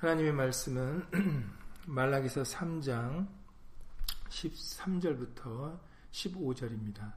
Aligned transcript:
하나님의 0.00 0.32
말씀은 0.32 1.04
말라기서 1.86 2.42
3장 2.42 3.28
13절부터 4.30 5.78
15절입니다. 6.10 7.12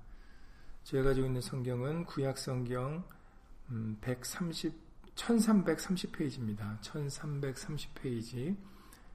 제가 0.83 1.03
가지고 1.05 1.27
있는 1.27 1.39
성경은 1.39 2.03
구약 2.03 2.37
성경 2.37 3.07
130 4.01 4.73
1330페이지입니다. 5.15 6.81
1330페이지 6.81 8.57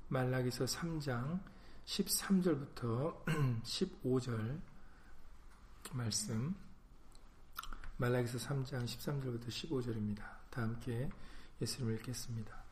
말라기서 0.08 0.64
3장 0.64 1.38
13절부터 1.84 3.22
15절 3.64 4.62
말씀 5.92 6.56
말라기서 7.98 8.38
3장 8.38 8.86
13절부터 8.86 9.48
15절입니다. 9.48 10.22
다 10.48 10.62
함께 10.62 11.10
예수님을 11.60 11.96
읽겠습니다. 11.96 12.67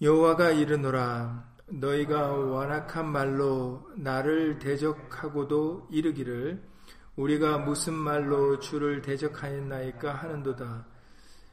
여호와가 0.00 0.50
이르노라 0.50 1.44
너희가 1.66 2.32
완악한 2.32 3.10
말로 3.10 3.90
나를 3.96 4.60
대적하고도 4.60 5.88
이르기를 5.90 6.62
우리가 7.16 7.58
무슨 7.58 7.94
말로 7.94 8.60
주를 8.60 9.02
대적하였나이까 9.02 10.14
하는도다. 10.14 10.86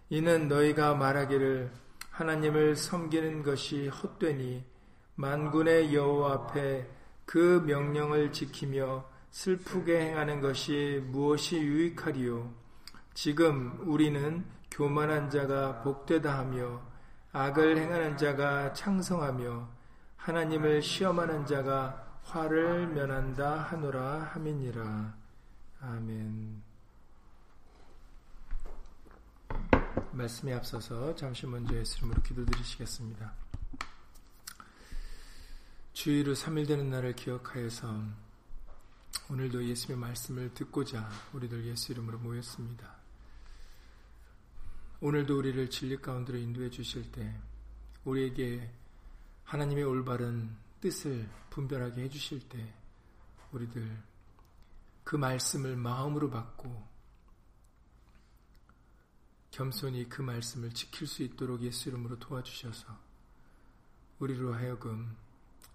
이는 0.09 0.47
너희가 0.47 0.93
말하기를 0.93 1.71
하나님을 2.11 2.75
섬기는 2.75 3.41
것이 3.41 3.87
헛되니 3.87 4.63
만군의 5.15 5.95
여호와 5.95 6.33
앞에 6.33 6.87
그 7.25 7.63
명령을 7.65 8.31
지키며 8.31 9.09
슬프게 9.31 9.99
행하는 9.99 10.39
것이 10.39 11.01
무엇이 11.07 11.57
유익하리요 11.57 12.53
지금 13.15 13.77
우리는 13.85 14.45
교만한 14.69 15.29
자가 15.29 15.81
복되다 15.81 16.37
하며 16.37 16.94
악을 17.35 17.77
행하는 17.77 18.15
자가 18.15 18.71
창성하며 18.71 19.67
하나님을 20.15 20.81
시험하는 20.81 21.45
자가 21.45 22.21
화를 22.23 22.87
면한다 22.87 23.57
하노라 23.57 24.29
함이니라 24.31 25.13
아멘 25.81 26.63
말씀에 30.13 30.53
앞서서 30.53 31.13
잠시 31.15 31.45
먼저 31.45 31.75
예수님으로 31.75 32.21
기도드리시겠습니다. 32.21 33.33
주의로 35.91 36.35
3일 36.35 36.69
되는 36.69 36.89
날을 36.89 37.17
기억하여서 37.17 38.01
오늘도 39.29 39.65
예수님의 39.65 40.07
말씀을 40.07 40.53
듣고자 40.53 41.09
우리들 41.33 41.65
예수 41.65 41.91
이름으로 41.91 42.17
모였습니다. 42.19 42.94
오늘도 45.01 45.37
우리를 45.37 45.69
진리 45.69 45.97
가운데로 45.97 46.37
인도해 46.37 46.69
주실 46.69 47.11
때 47.11 47.37
우리에게 48.05 48.71
하나님의 49.43 49.83
올바른 49.83 50.55
뜻을 50.79 51.29
분별하게 51.49 52.03
해 52.03 52.09
주실 52.09 52.47
때 52.47 52.73
우리들 53.51 54.03
그 55.03 55.15
말씀을 55.17 55.75
마음으로 55.75 56.29
받고 56.29 56.95
겸손히 59.51 60.07
그 60.07 60.21
말씀을 60.21 60.71
지킬 60.71 61.07
수 61.07 61.23
있도록 61.23 61.61
예수 61.61 61.89
이름으로 61.89 62.17
도와주셔서 62.19 62.97
우리로 64.19 64.53
하여금 64.53 65.15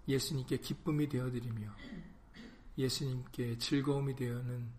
예수님께 0.07 0.57
기쁨이 0.57 1.07
되어드리며 1.07 1.75
예수님께 2.77 3.57
즐거움이 3.59 4.15
되어는 4.15 4.69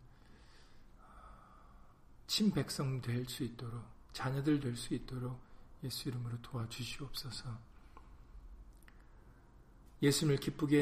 친백성 2.27 3.01
될 3.03 3.27
수 3.27 3.45
있도록 3.45 3.92
자녀들 4.13 4.61
될 4.61 4.77
수 4.77 4.95
있도록 4.95 5.41
예수 5.85 6.09
이름으로 6.09 6.41
도와주시옵소서. 6.43 7.59
예수님을 10.03 10.39
기쁘게 10.41 10.81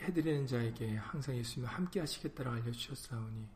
해드리는 0.00 0.46
자에게 0.46 0.96
항상 0.96 1.36
예수님과 1.36 1.74
함께 1.74 2.00
하시겠다고 2.00 2.50
알려주셨사오니 2.50 3.48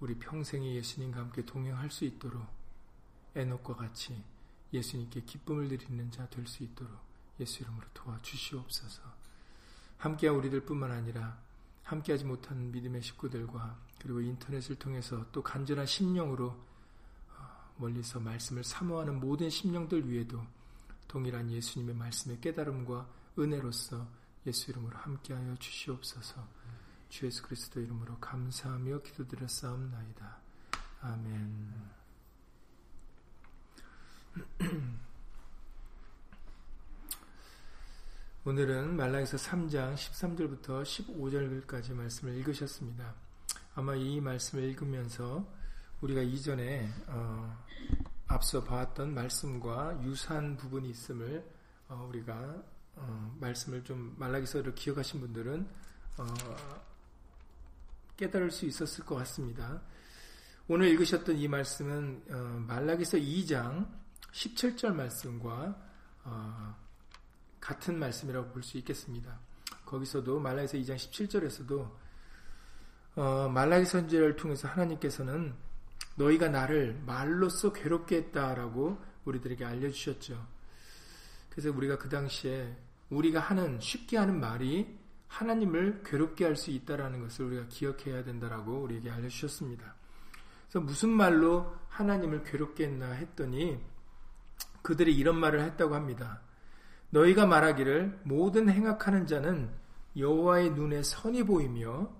우리 0.00 0.14
평생에 0.18 0.74
예수님과 0.74 1.20
함께 1.20 1.44
동행할 1.44 1.90
수 1.90 2.04
있도록 2.04 2.46
에녹과 3.34 3.76
같이 3.76 4.22
예수님께 4.72 5.22
기쁨을 5.22 5.68
드리는 5.68 6.10
자 6.10 6.26
될 6.28 6.46
수 6.46 6.62
있도록 6.62 6.98
예수 7.40 7.62
이름으로 7.62 7.86
도와주시옵소서. 7.94 9.02
함께한 9.98 10.36
우리들 10.36 10.64
뿐만 10.64 10.90
아니라 10.90 11.38
함께하지 11.84 12.24
못한 12.24 12.70
믿음의 12.70 13.02
식구들과 13.02 13.78
그리고 14.00 14.20
인터넷을 14.20 14.76
통해서 14.76 15.24
또 15.32 15.42
간절한 15.42 15.86
심령으로 15.86 16.46
어, 16.48 16.67
멀리서 17.78 18.20
말씀을 18.20 18.64
사모하는 18.64 19.20
모든 19.20 19.48
심령들 19.48 20.08
위에도 20.08 20.44
동일한 21.06 21.50
예수님의 21.50 21.94
말씀의 21.94 22.40
깨달음과 22.40 23.08
은혜로서 23.38 24.06
예수 24.46 24.70
이름으로 24.70 24.96
함께하여 24.98 25.56
주시옵소서. 25.56 26.46
주 27.08 27.26
예수 27.26 27.42
그리스도 27.42 27.80
이름으로 27.80 28.18
감사하며 28.18 29.02
기도드렸사옵나이다. 29.02 30.38
아멘. 31.00 31.98
오늘은 38.44 38.96
말라에서 38.96 39.36
3장 39.36 39.94
13절부터 39.94 40.82
15절까지 40.82 41.92
말씀을 41.94 42.34
읽으셨습니다. 42.38 43.14
아마 43.74 43.94
이 43.94 44.20
말씀을 44.20 44.64
읽으면서 44.64 45.46
우리가 46.00 46.22
이전에 46.22 46.88
어, 47.08 47.64
앞서 48.28 48.62
봤던 48.62 49.14
말씀과 49.14 50.00
유사한 50.04 50.56
부분이 50.56 50.90
있음을 50.90 51.44
어, 51.88 52.06
우리가 52.08 52.62
어, 52.94 53.36
말씀을 53.40 53.82
좀 53.84 54.14
말라기서를 54.18 54.74
기억하신 54.74 55.20
분들은 55.20 55.68
어, 56.18 56.24
깨달을 58.16 58.50
수 58.50 58.66
있었을 58.66 59.04
것 59.04 59.16
같습니다. 59.16 59.80
오늘 60.68 60.88
읽으셨던 60.88 61.36
이 61.36 61.48
말씀은 61.48 62.24
어, 62.30 62.64
말라기서 62.68 63.18
2장 63.18 63.88
17절 64.32 64.92
말씀과 64.92 65.76
어, 66.24 66.76
같은 67.60 67.98
말씀이라고 67.98 68.50
볼 68.50 68.62
수 68.62 68.76
있겠습니다. 68.78 69.38
거기서도 69.84 70.38
말라기서 70.38 70.76
2장 70.78 70.96
17절에서도 70.96 71.90
어, 73.16 73.48
말라기 73.48 73.84
선지를 73.86 74.36
통해서 74.36 74.68
하나님께서는 74.68 75.54
너희가 76.18 76.48
나를 76.48 77.00
말로써 77.06 77.72
괴롭게 77.72 78.16
했다라고 78.16 78.98
우리들에게 79.24 79.64
알려주셨죠. 79.64 80.46
그래서 81.48 81.70
우리가 81.70 81.98
그 81.98 82.08
당시에 82.08 82.76
우리가 83.10 83.40
하는 83.40 83.80
쉽게 83.80 84.16
하는 84.16 84.38
말이 84.40 84.98
하나님을 85.28 86.02
괴롭게 86.04 86.44
할 86.44 86.56
수 86.56 86.70
있다라는 86.70 87.20
것을 87.20 87.46
우리가 87.46 87.66
기억해야 87.68 88.24
된다라고 88.24 88.80
우리에게 88.80 89.10
알려주셨습니다. 89.10 89.94
그래서 90.68 90.80
무슨 90.84 91.10
말로 91.10 91.74
하나님을 91.88 92.42
괴롭게 92.44 92.84
했나 92.84 93.12
했더니 93.12 93.78
그들이 94.82 95.14
이런 95.16 95.38
말을 95.38 95.60
했다고 95.62 95.94
합니다. 95.94 96.40
너희가 97.10 97.46
말하기를 97.46 98.20
모든 98.24 98.68
행악하는 98.68 99.26
자는 99.26 99.70
여호와의 100.16 100.70
눈에 100.70 101.02
선이 101.02 101.44
보이며 101.44 102.10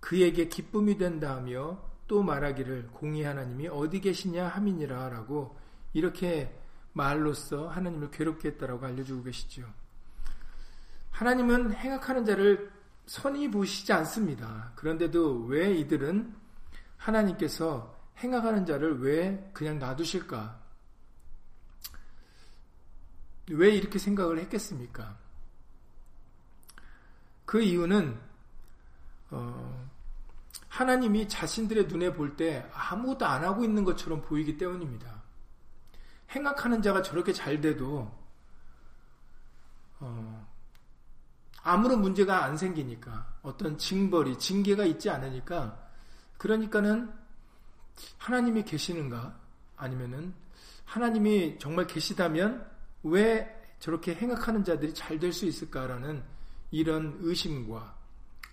그에게 0.00 0.48
기쁨이 0.48 0.98
된다 0.98 1.36
하며 1.36 1.85
또 2.06 2.22
말하기를 2.22 2.88
공의 2.92 3.24
하나님이 3.24 3.68
어디 3.68 4.00
계시냐 4.00 4.48
함이니라 4.48 5.08
라고 5.08 5.58
이렇게 5.92 6.56
말로써 6.92 7.68
하나님을 7.68 8.10
괴롭게 8.10 8.50
했다라고 8.50 8.86
알려주고 8.86 9.24
계시죠. 9.24 9.66
하나님은 11.10 11.72
행악하는 11.74 12.24
자를 12.24 12.70
선이 13.06 13.50
보시지 13.50 13.92
않습니다. 13.92 14.72
그런데도 14.76 15.44
왜 15.44 15.72
이들은 15.74 16.34
하나님께서 16.96 17.96
행악하는 18.18 18.66
자를 18.66 19.00
왜 19.00 19.50
그냥 19.52 19.78
놔두실까? 19.78 20.60
왜 23.50 23.70
이렇게 23.70 23.98
생각을 23.98 24.38
했겠습니까? 24.40 25.16
그 27.44 27.62
이유는 27.62 28.18
어, 29.30 29.85
하나님이 30.76 31.26
자신들의 31.26 31.86
눈에 31.86 32.12
볼 32.12 32.36
때 32.36 32.68
아무것도 32.74 33.24
안 33.24 33.44
하고 33.44 33.64
있는 33.64 33.82
것처럼 33.84 34.20
보이기 34.20 34.58
때문입니다. 34.58 35.22
행악하는 36.32 36.82
자가 36.82 37.00
저렇게 37.00 37.32
잘 37.32 37.60
돼도 37.62 38.12
어, 40.00 40.46
아무런 41.62 42.02
문제가 42.02 42.44
안 42.44 42.58
생기니까 42.58 43.26
어떤 43.42 43.78
징벌이 43.78 44.38
징계가 44.38 44.84
있지 44.84 45.08
않으니까 45.08 45.82
그러니까는 46.36 47.10
하나님이 48.18 48.64
계시는가 48.64 49.34
아니면은 49.76 50.34
하나님이 50.84 51.58
정말 51.58 51.86
계시다면 51.86 52.70
왜 53.02 53.50
저렇게 53.80 54.14
행악하는 54.14 54.62
자들이 54.62 54.92
잘 54.92 55.18
될 55.18 55.32
수 55.32 55.46
있을까라는 55.46 56.22
이런 56.70 57.16
의심과 57.20 57.96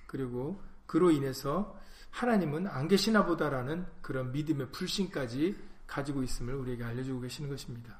그리고 0.07 0.61
그로 0.85 1.11
인해서 1.11 1.77
하나님은 2.13 2.67
안 2.67 2.87
계시나 2.87 3.25
보다라는 3.25 3.87
그런 4.01 4.31
믿음의 4.31 4.71
불신까지 4.71 5.57
가지고 5.87 6.21
있음을 6.21 6.53
우리에게 6.53 6.83
알려주고 6.83 7.21
계시는 7.21 7.49
것입니다. 7.49 7.97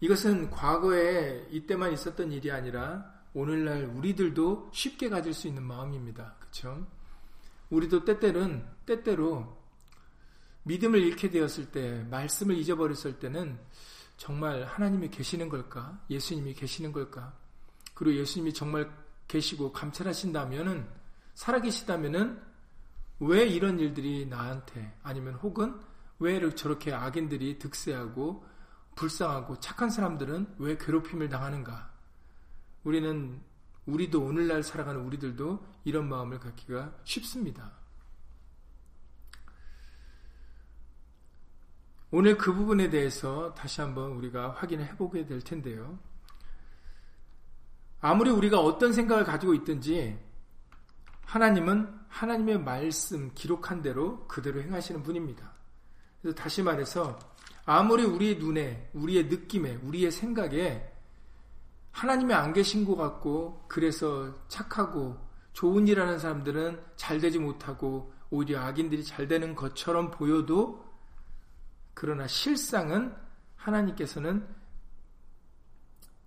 이것은 0.00 0.50
과거에 0.50 1.46
이때만 1.50 1.92
있었던 1.94 2.30
일이 2.30 2.52
아니라 2.52 3.12
오늘날 3.32 3.84
우리들도 3.84 4.70
쉽게 4.72 5.08
가질 5.08 5.32
수 5.32 5.48
있는 5.48 5.62
마음입니다. 5.62 6.34
그렇죠? 6.38 6.86
우리도 7.70 8.04
때때는 8.04 8.64
때때로 8.84 9.56
믿음을 10.64 11.00
잃게 11.00 11.30
되었을 11.30 11.72
때, 11.72 12.04
말씀을 12.10 12.56
잊어버렸을 12.58 13.18
때는 13.18 13.58
정말 14.18 14.64
하나님이 14.64 15.08
계시는 15.08 15.48
걸까? 15.48 15.98
예수님이 16.10 16.52
계시는 16.52 16.92
걸까? 16.92 17.32
그리고 17.94 18.18
예수님이 18.18 18.52
정말 18.52 18.90
계시고 19.28 19.72
감찰하신다면은 19.72 20.97
살아계시다면은 21.38 22.42
왜 23.20 23.46
이런 23.46 23.78
일들이 23.78 24.26
나한테 24.26 24.92
아니면 25.04 25.34
혹은 25.34 25.80
왜 26.18 26.40
저렇게 26.56 26.92
악인들이 26.92 27.60
득세하고 27.60 28.44
불쌍하고 28.96 29.60
착한 29.60 29.88
사람들은 29.88 30.56
왜 30.58 30.76
괴롭힘을 30.76 31.28
당하는가? 31.28 31.92
우리는 32.82 33.40
우리도 33.86 34.20
오늘날 34.20 34.64
살아가는 34.64 35.00
우리들도 35.00 35.64
이런 35.84 36.08
마음을 36.08 36.40
갖기가 36.40 36.92
쉽습니다. 37.04 37.72
오늘 42.10 42.36
그 42.36 42.52
부분에 42.52 42.90
대해서 42.90 43.54
다시 43.54 43.80
한번 43.80 44.10
우리가 44.12 44.54
확인해 44.54 44.96
보게 44.96 45.24
될 45.24 45.40
텐데요. 45.40 46.00
아무리 48.00 48.30
우리가 48.30 48.58
어떤 48.58 48.92
생각을 48.92 49.22
가지고 49.22 49.54
있든지 49.54 50.27
하나님은 51.28 51.86
하나님의 52.08 52.60
말씀 52.60 53.30
기록한 53.34 53.82
대로 53.82 54.26
그대로 54.26 54.62
행하시는 54.62 55.02
분입니다. 55.02 55.52
그래서 56.22 56.34
다시 56.34 56.62
말해서 56.62 57.18
아무리 57.66 58.04
우리의 58.04 58.38
눈에, 58.38 58.88
우리의 58.94 59.26
느낌에, 59.26 59.78
우리의 59.82 60.10
생각에 60.10 60.90
하나님이 61.90 62.32
안 62.32 62.54
계신 62.54 62.86
것 62.86 62.96
같고 62.96 63.66
그래서 63.68 64.34
착하고 64.48 65.18
좋은 65.52 65.86
일 65.86 66.00
하는 66.00 66.18
사람들은 66.18 66.80
잘 66.96 67.18
되지 67.20 67.38
못하고 67.38 68.10
오히려 68.30 68.60
악인들이 68.62 69.04
잘 69.04 69.28
되는 69.28 69.54
것처럼 69.54 70.10
보여도 70.10 70.82
그러나 71.92 72.26
실상은 72.26 73.14
하나님께서는 73.56 74.46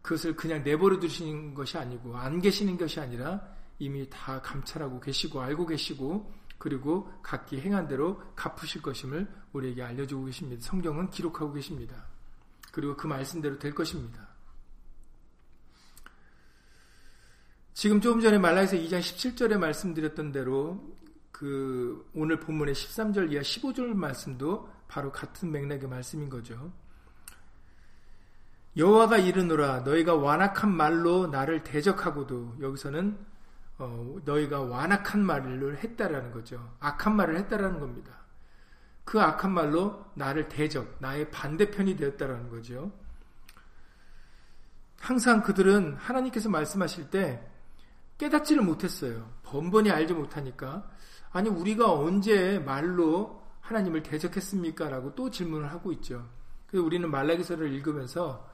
그것을 0.04 0.36
그냥 0.36 0.64
내버려 0.64 1.00
두시는 1.00 1.56
것이 1.56 1.80
아니고 1.80 2.16
안 2.16 2.40
계시는 2.40 2.78
것이 2.78 3.00
아니라 3.00 3.61
이미 3.82 4.08
다 4.12 4.40
감찰하고 4.44 5.00
계시고 5.00 5.42
알고 5.42 5.66
계시고 5.66 6.32
그리고 6.60 7.12
각기 7.24 7.60
행한 7.60 7.88
대로 7.88 8.22
갚으실 8.36 8.84
것임을 8.84 9.28
우리에게 9.54 9.82
알려주고 9.82 10.26
계십니다. 10.26 10.62
성경은 10.64 11.10
기록하고 11.10 11.52
계십니다. 11.52 12.06
그리고 12.72 12.96
그 12.96 13.08
말씀대로 13.08 13.58
될 13.58 13.74
것입니다. 13.74 14.28
지금 17.74 18.00
조금 18.00 18.22
전에 18.22 18.38
말라에서 18.38 18.78
2장 18.78 19.00
17절에 19.00 19.58
말씀드렸던 19.58 20.32
대로 20.32 20.96
그 21.32 22.08
오늘 22.14 22.40
본문의 22.40 22.76
13절 22.76 23.32
이하 23.32 23.42
15절 23.42 23.96
말씀도 23.96 24.70
바로 24.88 25.12
같은 25.12 25.52
맥락의 25.52 25.90
말씀인 25.90 26.30
거죠. 26.30 26.72
여호와가 28.78 29.18
이르노라 29.18 29.80
너희가 29.80 30.14
완악한 30.14 30.72
말로 30.72 31.26
나를 31.26 31.64
대적하고도 31.64 32.58
여기서는 32.62 33.31
어, 33.84 34.18
너희가 34.26 34.62
완악한 34.62 35.26
말을 35.26 35.80
했다라는 35.84 36.32
거죠. 36.32 36.76
악한 36.80 37.16
말을 37.16 37.38
했다라는 37.38 37.80
겁니다. 37.80 38.22
그 39.04 39.20
악한 39.20 39.52
말로 39.52 40.06
나를 40.14 40.48
대적, 40.48 40.98
나의 41.00 41.32
반대편이 41.32 41.98
되었다라는 41.98 42.50
거죠. 42.50 42.92
항상 45.00 45.42
그들은 45.42 45.96
하나님께서 45.96 46.48
말씀하실 46.50 47.10
때 47.10 47.44
깨닫지를 48.20 48.62
못했어요. 48.62 49.28
번번이 49.42 49.90
알지 49.90 50.14
못하니까 50.14 50.88
아니 51.32 51.50
우리가 51.50 51.92
언제 51.92 52.60
말로 52.60 53.42
하나님을 53.62 54.04
대적했습니까? 54.04 54.90
라고 54.90 55.16
또 55.16 55.32
질문을 55.32 55.72
하고 55.72 55.92
있죠. 55.94 56.30
그래서 56.68 56.86
우리는 56.86 57.10
말라기서를 57.10 57.74
읽으면서 57.74 58.48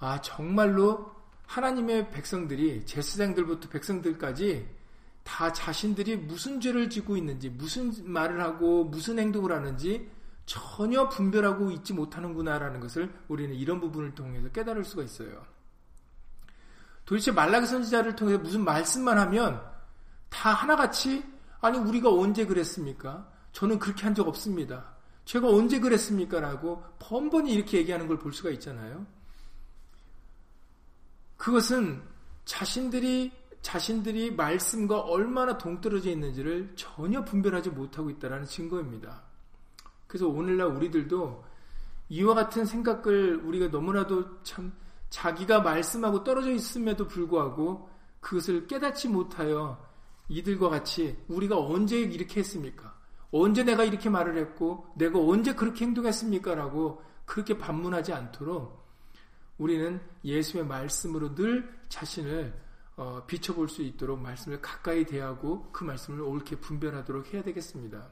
아 0.00 0.20
정말로 0.20 1.17
하나님의 1.48 2.10
백성들이 2.10 2.84
제사장들부터 2.84 3.70
백성들까지 3.70 4.68
다 5.24 5.52
자신들이 5.52 6.16
무슨 6.16 6.60
죄를 6.60 6.88
지고 6.90 7.16
있는지 7.16 7.48
무슨 7.48 7.92
말을 8.04 8.40
하고 8.40 8.84
무슨 8.84 9.18
행동을 9.18 9.52
하는지 9.52 10.10
전혀 10.44 11.08
분별하고 11.08 11.70
있지 11.72 11.92
못하는구나라는 11.94 12.80
것을 12.80 13.12
우리는 13.28 13.54
이런 13.54 13.80
부분을 13.80 14.14
통해서 14.14 14.48
깨달을 14.50 14.84
수가 14.84 15.02
있어요. 15.02 15.44
도대체 17.04 17.32
말라기 17.32 17.66
선지자를 17.66 18.14
통해 18.14 18.36
무슨 18.36 18.62
말씀만 18.64 19.18
하면 19.18 19.62
다 20.28 20.52
하나같이 20.52 21.24
아니 21.60 21.78
우리가 21.78 22.10
언제 22.12 22.44
그랬습니까? 22.46 23.26
저는 23.52 23.78
그렇게 23.78 24.04
한 24.04 24.14
적 24.14 24.28
없습니다. 24.28 24.84
제가 25.24 25.48
언제 25.48 25.80
그랬습니까? 25.80 26.40
라고 26.40 26.82
번번이 26.98 27.52
이렇게 27.52 27.78
얘기하는 27.78 28.06
걸 28.06 28.18
볼 28.18 28.32
수가 28.34 28.50
있잖아요. 28.50 29.06
그것은 31.38 32.02
자신들이 32.44 33.32
자신들이 33.62 34.34
말씀과 34.34 35.00
얼마나 35.00 35.58
동떨어져 35.58 36.10
있는지를 36.10 36.72
전혀 36.76 37.24
분별하지 37.24 37.70
못하고 37.70 38.10
있다는 38.10 38.44
증거입니다. 38.44 39.22
그래서 40.06 40.28
오늘날 40.28 40.68
우리들도 40.68 41.44
이와 42.10 42.34
같은 42.34 42.64
생각을 42.64 43.42
우리가 43.44 43.68
너무나도 43.68 44.42
참 44.42 44.72
자기가 45.10 45.60
말씀하고 45.60 46.24
떨어져 46.24 46.50
있음에도 46.52 47.06
불구하고 47.08 47.88
그것을 48.20 48.66
깨닫지 48.66 49.08
못하여 49.08 49.82
이들과 50.28 50.68
같이 50.68 51.16
우리가 51.28 51.58
언제 51.58 51.98
이렇게 51.98 52.40
했습니까? 52.40 52.96
언제 53.30 53.62
내가 53.62 53.84
이렇게 53.84 54.08
말을 54.08 54.36
했고 54.38 54.86
내가 54.96 55.18
언제 55.18 55.54
그렇게 55.54 55.84
행동했습니까? 55.84 56.54
라고 56.54 57.02
그렇게 57.24 57.58
반문하지 57.58 58.12
않도록 58.12 58.77
우리는 59.58 60.00
예수의 60.24 60.64
말씀으로 60.64 61.34
늘 61.34 61.68
자신을 61.88 62.54
어, 62.96 63.24
비춰볼 63.26 63.68
수 63.68 63.82
있도록 63.82 64.18
말씀을 64.20 64.60
가까이 64.60 65.04
대하고 65.04 65.70
그 65.70 65.84
말씀을 65.84 66.20
옳게 66.20 66.56
분별하도록 66.56 67.32
해야 67.32 67.42
되겠습니다. 67.42 68.08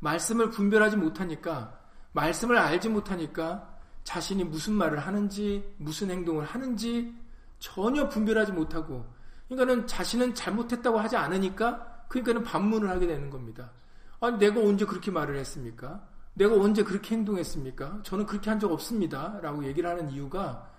말씀을 0.00 0.50
분별하지 0.50 0.96
못하니까 0.96 1.80
말씀을 2.12 2.58
알지 2.58 2.88
못하니까 2.88 3.74
자신이 4.04 4.44
무슨 4.44 4.74
말을 4.74 4.98
하는지, 4.98 5.74
무슨 5.78 6.10
행동을 6.10 6.44
하는지 6.44 7.14
전혀 7.58 8.08
분별하지 8.08 8.52
못하고, 8.52 9.06
그러니까는 9.48 9.86
자신은 9.86 10.34
잘못했다고 10.34 10.98
하지 10.98 11.16
않으니까, 11.16 12.04
그러니까는 12.08 12.44
반문을 12.44 12.90
하게 12.90 13.06
되는 13.06 13.30
겁니다. 13.30 13.72
아니, 14.20 14.38
내가 14.38 14.60
언제 14.60 14.84
그렇게 14.84 15.10
말을 15.10 15.36
했습니까? 15.36 16.06
내가 16.34 16.54
언제 16.56 16.82
그렇게 16.82 17.14
행동했습니까? 17.16 18.00
저는 18.02 18.26
그렇게 18.26 18.50
한 18.50 18.58
적 18.58 18.70
없습니다. 18.72 19.38
라고 19.40 19.64
얘기를 19.64 19.88
하는 19.88 20.10
이유가 20.10 20.70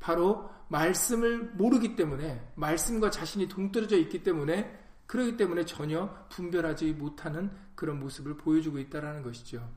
바로 0.00 0.50
말씀을 0.68 1.52
모르기 1.54 1.96
때문에, 1.96 2.52
말씀과 2.56 3.10
자신이 3.10 3.48
동떨어져 3.48 3.96
있기 3.98 4.22
때문에, 4.22 4.78
그러기 5.06 5.36
때문에 5.36 5.64
전혀 5.66 6.08
분별하지 6.30 6.92
못하는 6.94 7.50
그런 7.74 8.00
모습을 8.00 8.36
보여주고 8.38 8.78
있다는 8.78 9.22
것이죠. 9.22 9.68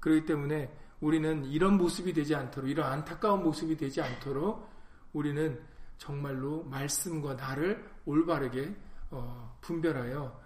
그렇기 0.00 0.26
때문에 0.26 0.70
우리는 1.00 1.44
이런 1.46 1.78
모습이 1.78 2.12
되지 2.12 2.34
않도록 2.34 2.68
이런 2.68 2.92
안타까운 2.92 3.42
모습이 3.42 3.76
되지 3.76 4.02
않도록 4.02 4.68
우리는 5.12 5.58
정말로 5.98 6.62
말씀과 6.64 7.34
나를 7.34 7.82
올바르게 8.04 8.76
어, 9.10 9.56
분별하여 9.62 10.40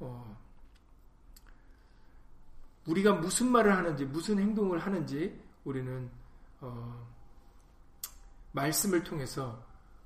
어, 0.00 0.45
우리가 2.86 3.14
무슨 3.14 3.50
말을 3.50 3.76
하는지 3.76 4.04
무슨 4.04 4.38
행동을 4.38 4.78
하는지 4.78 5.38
우리는 5.64 6.10
어, 6.60 7.06
말씀을 8.52 9.02
통해서 9.02 9.62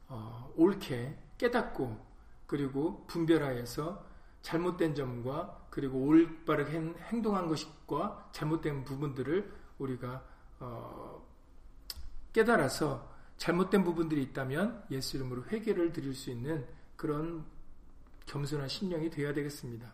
어, 0.09 0.53
옳게 0.57 1.17
깨닫고 1.39 2.11
그리고 2.47 3.07
분별하여서 3.07 4.05
잘못된 4.43 4.95
점과 4.95 5.67
그리고 5.71 6.01
올바르게 6.01 6.73
행동한 7.11 7.47
것과 7.49 8.31
잘못된 8.33 8.85
부분들을 8.85 9.53
우리가 9.79 10.25
어, 10.59 11.25
깨달아서 12.33 13.09
잘못된 13.37 13.85
부분들이 13.85 14.23
있다면 14.25 14.85
예수 14.91 15.17
이름으로 15.17 15.45
회개를 15.47 15.93
드릴 15.93 16.15
수 16.15 16.31
있는 16.31 16.67
그런 16.97 17.45
겸손한 18.27 18.69
심령이 18.69 19.11
되어야 19.11 19.33
되겠습니다. 19.33 19.91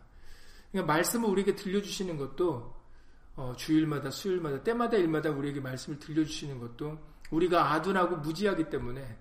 그러니까 0.71 0.93
말씀을 0.93 1.29
우리에게 1.29 1.55
들려주시는 1.55 2.17
것도 2.17 2.76
어, 3.37 3.53
주일마다 3.55 4.09
수요일마다 4.09 4.63
때마다 4.63 4.97
일마다 4.97 5.29
우리에게 5.29 5.61
말씀을 5.61 5.99
들려주시는 5.99 6.59
것도 6.59 6.97
우리가 7.29 7.71
아둔하고 7.71 8.17
무지하기 8.17 8.69
때문에 8.69 9.17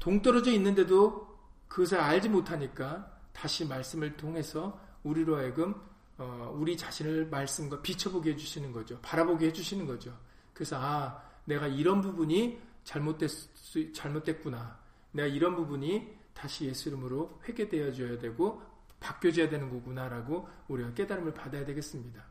동떨어져 0.00 0.50
있는데도 0.52 1.38
그것을 1.68 2.00
알지 2.00 2.28
못하니까 2.28 3.16
다시 3.32 3.64
말씀을 3.64 4.16
통해서 4.16 4.78
우리로 5.04 5.36
하여금 5.36 5.74
어, 6.18 6.52
우리 6.58 6.76
자신을 6.76 7.28
말씀과 7.28 7.80
비춰보게 7.80 8.32
해주시는 8.32 8.72
거죠. 8.72 8.98
바라보게 9.00 9.46
해주시는 9.46 9.86
거죠. 9.86 10.18
그래서 10.52 10.76
아 10.78 11.22
내가 11.44 11.68
이런 11.68 12.00
부분이 12.00 12.60
잘못됐, 12.82 13.94
잘못됐구나. 13.94 14.78
내가 15.12 15.28
이런 15.28 15.54
부분이 15.54 16.18
다시 16.34 16.66
예수 16.66 16.88
이름으로 16.88 17.40
회개되어줘야 17.48 18.18
되고 18.18 18.60
바뀌어져야 18.98 19.48
되는 19.48 19.70
거구나라고 19.70 20.48
우리가 20.68 20.92
깨달음을 20.94 21.32
받아야 21.32 21.64
되겠습니다. 21.64 22.29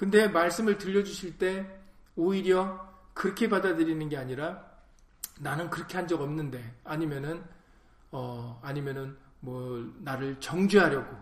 근데 0.00 0.28
말씀을 0.28 0.78
들려주실 0.78 1.36
때 1.36 1.78
오히려 2.16 2.90
그렇게 3.12 3.50
받아들이는 3.50 4.08
게 4.08 4.16
아니라 4.16 4.64
나는 5.40 5.68
그렇게 5.68 5.98
한 5.98 6.08
적 6.08 6.22
없는데 6.22 6.74
아니면은 6.84 7.44
어 8.10 8.58
아니면은 8.64 9.14
뭐 9.40 9.92
나를 9.98 10.40
정죄하려고 10.40 11.14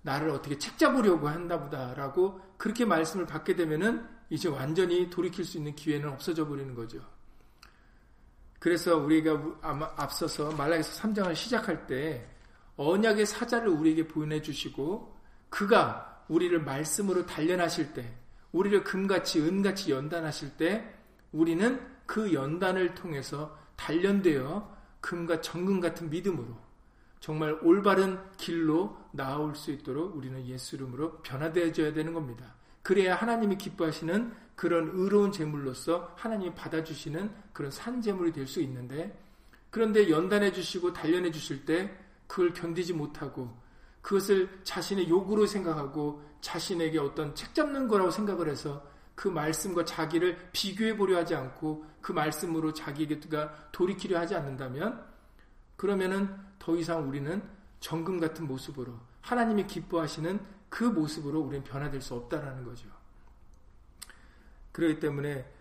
나를 0.00 0.30
어떻게 0.30 0.56
책 0.56 0.78
잡으려고 0.78 1.28
한다 1.28 1.60
보다라고 1.60 2.40
그렇게 2.56 2.86
말씀을 2.86 3.26
받게 3.26 3.54
되면은 3.54 4.08
이제 4.30 4.48
완전히 4.48 5.10
돌이킬 5.10 5.44
수 5.44 5.58
있는 5.58 5.74
기회는 5.76 6.08
없어져 6.08 6.48
버리는 6.48 6.74
거죠. 6.74 6.98
그래서 8.58 8.96
우리가 8.96 9.58
아마 9.60 9.92
앞서서 9.94 10.52
말라기서 10.52 11.02
3장을 11.02 11.34
시작할 11.34 11.86
때 11.86 12.26
언약의 12.78 13.26
사자를 13.26 13.68
우리에게 13.68 14.08
보내 14.08 14.40
주시고 14.40 15.14
그가 15.50 16.15
우리를 16.28 16.58
말씀으로 16.62 17.26
단련하실 17.26 17.94
때 17.94 18.12
우리를 18.52 18.84
금같이 18.84 19.40
은같이 19.40 19.90
연단하실 19.92 20.56
때 20.56 20.94
우리는 21.32 21.80
그 22.06 22.32
연단을 22.32 22.94
통해서 22.94 23.56
단련되어 23.76 24.76
금과 25.00 25.40
정금 25.40 25.80
같은 25.80 26.08
믿음으로 26.10 26.56
정말 27.20 27.58
올바른 27.62 28.18
길로 28.36 28.96
나아올 29.12 29.54
수 29.54 29.70
있도록 29.72 30.16
우리는 30.16 30.46
예수 30.46 30.76
이름으로 30.76 31.18
변화되어져야 31.22 31.92
되는 31.92 32.12
겁니다. 32.12 32.54
그래야 32.82 33.16
하나님이 33.16 33.58
기뻐하시는 33.58 34.32
그런 34.54 34.90
의로운 34.94 35.32
제물로서 35.32 36.14
하나님이 36.16 36.54
받아주시는 36.54 37.30
그런 37.52 37.70
산 37.70 38.00
제물이 38.00 38.32
될 38.32 38.46
수 38.46 38.60
있는데 38.62 39.18
그런데 39.70 40.08
연단해 40.08 40.52
주시고 40.52 40.92
단련해 40.92 41.30
주실 41.30 41.64
때 41.66 41.94
그걸 42.26 42.52
견디지 42.52 42.94
못하고 42.94 43.54
그것을 44.06 44.60
자신의 44.62 45.08
욕으로 45.08 45.46
생각하고 45.46 46.22
자신에게 46.40 46.96
어떤 47.00 47.34
책 47.34 47.56
잡는 47.56 47.88
거라고 47.88 48.12
생각을 48.12 48.48
해서 48.48 48.86
그 49.16 49.26
말씀과 49.26 49.84
자기를 49.84 50.50
비교해 50.52 50.96
보려 50.96 51.16
하지 51.16 51.34
않고 51.34 51.84
그 52.00 52.12
말씀으로 52.12 52.72
자기가 52.72 53.72
돌이키려 53.72 54.16
하지 54.16 54.36
않는다면 54.36 55.04
그러면은 55.74 56.32
더 56.60 56.76
이상 56.76 57.08
우리는 57.08 57.42
정금 57.80 58.20
같은 58.20 58.46
모습으로 58.46 58.96
하나님이 59.22 59.66
기뻐하시는 59.66 60.38
그 60.68 60.84
모습으로 60.84 61.40
우리는 61.40 61.64
변화될 61.64 62.00
수 62.00 62.14
없다라는 62.14 62.64
거죠. 62.64 62.88
그렇기 64.70 65.00
때문에 65.00 65.52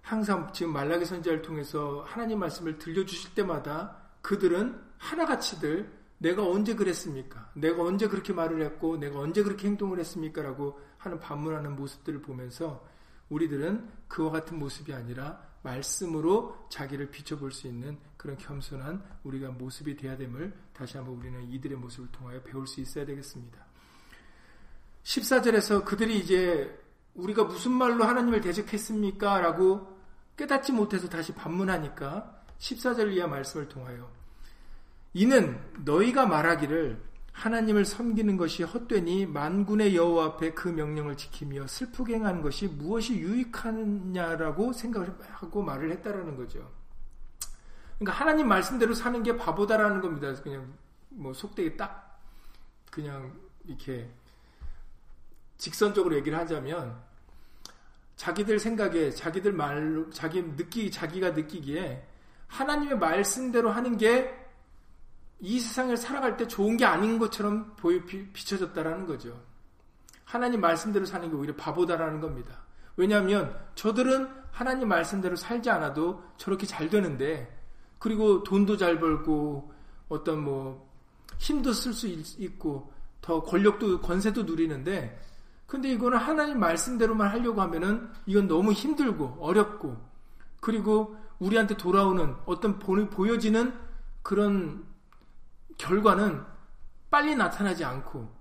항상 0.00 0.50
지금 0.54 0.72
말라기 0.72 1.04
선지자를 1.04 1.42
통해서 1.42 2.02
하나님 2.06 2.38
말씀을 2.38 2.78
들려주실 2.78 3.34
때마다 3.34 3.94
그들은 4.22 4.80
하나같이들 4.96 5.99
내가 6.22 6.46
언제 6.46 6.74
그랬습니까? 6.74 7.50
내가 7.54 7.82
언제 7.82 8.06
그렇게 8.06 8.34
말을 8.34 8.62
했고 8.62 8.98
내가 8.98 9.20
언제 9.20 9.42
그렇게 9.42 9.68
행동을 9.68 9.98
했습니까? 10.00 10.42
라고 10.42 10.78
하는 10.98 11.18
반문하는 11.18 11.74
모습들을 11.76 12.20
보면서 12.20 12.86
우리들은 13.30 13.88
그와 14.06 14.30
같은 14.30 14.58
모습이 14.58 14.92
아니라 14.92 15.42
말씀으로 15.62 16.66
자기를 16.68 17.10
비춰볼 17.10 17.52
수 17.52 17.66
있는 17.66 17.98
그런 18.18 18.36
겸손한 18.36 19.02
우리가 19.24 19.50
모습이 19.50 19.96
되어야 19.96 20.18
됨을 20.18 20.54
다시 20.74 20.98
한번 20.98 21.14
우리는 21.16 21.50
이들의 21.50 21.78
모습을 21.78 22.10
통하여 22.12 22.42
배울 22.42 22.66
수 22.66 22.82
있어야 22.82 23.06
되겠습니다. 23.06 23.64
14절에서 25.02 25.86
그들이 25.86 26.18
이제 26.18 26.78
우리가 27.14 27.44
무슨 27.44 27.72
말로 27.72 28.04
하나님을 28.04 28.42
대적했습니까? 28.42 29.40
라고 29.40 29.98
깨닫지 30.36 30.72
못해서 30.72 31.08
다시 31.08 31.32
반문하니까 31.32 32.44
14절 32.58 33.10
이하 33.14 33.26
말씀을 33.26 33.68
통하여 33.68 34.19
이는 35.12 35.58
너희가 35.84 36.26
말하기를 36.26 37.10
하나님을 37.32 37.84
섬기는 37.84 38.36
것이 38.36 38.62
헛되니 38.62 39.26
만군의 39.26 39.96
여호와 39.96 40.26
앞에 40.26 40.52
그 40.52 40.68
명령을 40.68 41.16
지키며 41.16 41.66
슬프게 41.66 42.16
행하는 42.16 42.42
것이 42.42 42.68
무엇이 42.68 43.14
유익하느냐라고 43.14 44.72
생각을 44.72 45.16
하고 45.32 45.62
말을 45.62 45.90
했다라는 45.92 46.36
거죠. 46.36 46.70
그러니까 47.98 48.20
하나님 48.20 48.48
말씀대로 48.48 48.94
사는 48.94 49.22
게 49.22 49.36
바보다라는 49.36 50.00
겁니다. 50.00 50.34
그냥 50.42 50.72
뭐 51.08 51.32
속되게 51.32 51.76
딱 51.76 52.20
그냥 52.90 53.38
이렇게 53.64 54.10
직선적으로 55.56 56.14
얘기를 56.16 56.38
하자면 56.38 57.00
자기들 58.16 58.58
생각에 58.58 59.10
자기들 59.10 59.52
말로 59.52 60.10
자기 60.10 60.42
느끼 60.42 60.90
자기가 60.90 61.30
느끼기에 61.30 62.06
하나님의 62.48 62.98
말씀대로 62.98 63.70
하는 63.70 63.96
게 63.96 64.39
이 65.40 65.58
세상을 65.58 65.96
살아갈 65.96 66.36
때 66.36 66.46
좋은 66.46 66.76
게 66.76 66.84
아닌 66.84 67.18
것처럼 67.18 67.74
보여 67.76 68.00
비춰졌다라는 68.04 69.06
거죠. 69.06 69.40
하나님 70.24 70.60
말씀대로 70.60 71.04
사는 71.06 71.28
게 71.28 71.34
오히려 71.34 71.56
바보다라는 71.56 72.20
겁니다. 72.20 72.62
왜냐하면 72.96 73.58
저들은 73.74 74.28
하나님 74.50 74.88
말씀대로 74.88 75.36
살지 75.36 75.70
않아도 75.70 76.22
저렇게 76.36 76.66
잘 76.66 76.88
되는데 76.88 77.58
그리고 77.98 78.42
돈도 78.42 78.76
잘 78.76 79.00
벌고 79.00 79.72
어떤 80.08 80.44
뭐 80.44 80.90
힘도 81.38 81.72
쓸 81.72 81.92
수 81.92 82.06
있고 82.06 82.92
더 83.20 83.42
권력도 83.42 84.00
권세도 84.00 84.42
누리는데 84.44 85.20
근데 85.66 85.90
이거는 85.92 86.18
하나님 86.18 86.58
말씀대로만 86.58 87.28
하려고 87.28 87.60
하면은 87.62 88.10
이건 88.26 88.48
너무 88.48 88.72
힘들고 88.72 89.38
어렵고 89.40 89.96
그리고 90.60 91.16
우리한테 91.38 91.76
돌아오는 91.76 92.34
어떤 92.44 92.78
보여지는 92.78 93.72
그런 94.22 94.84
결과는 95.80 96.44
빨리 97.10 97.34
나타나지 97.34 97.84
않고 97.84 98.38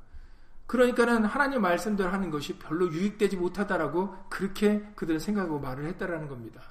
그러니까는 0.67 1.25
하나님 1.25 1.61
말씀대로 1.61 2.09
하는 2.09 2.29
것이 2.29 2.59
별로 2.59 2.91
유익되지 2.91 3.37
못하다라고 3.37 4.29
그렇게 4.29 4.81
그들은 4.95 5.19
생각하고 5.19 5.59
말을 5.59 5.85
했다라는 5.85 6.27
겁니다. 6.27 6.61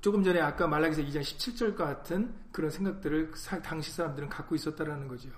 조금 0.00 0.24
전에 0.24 0.40
아까 0.40 0.66
말라기서 0.66 1.02
2장 1.02 1.20
17절과 1.20 1.76
같은 1.76 2.34
그런 2.50 2.70
생각들을 2.70 3.32
당시 3.62 3.92
사람들은 3.92 4.28
갖고 4.28 4.54
있었다라는 4.54 5.06
거죠. 5.06 5.28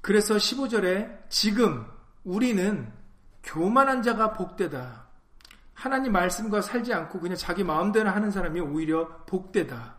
그래서 0.00 0.36
15절에 0.36 1.28
지금 1.28 1.86
우리는 2.24 2.90
교만한 3.42 4.02
자가 4.02 4.32
복되다. 4.32 5.09
하나님 5.74 6.12
말씀과 6.12 6.60
살지 6.60 6.92
않고 6.92 7.20
그냥 7.20 7.36
자기 7.36 7.64
마음대로 7.64 8.10
하는 8.10 8.30
사람이 8.30 8.60
오히려 8.60 9.24
복되다. 9.26 9.96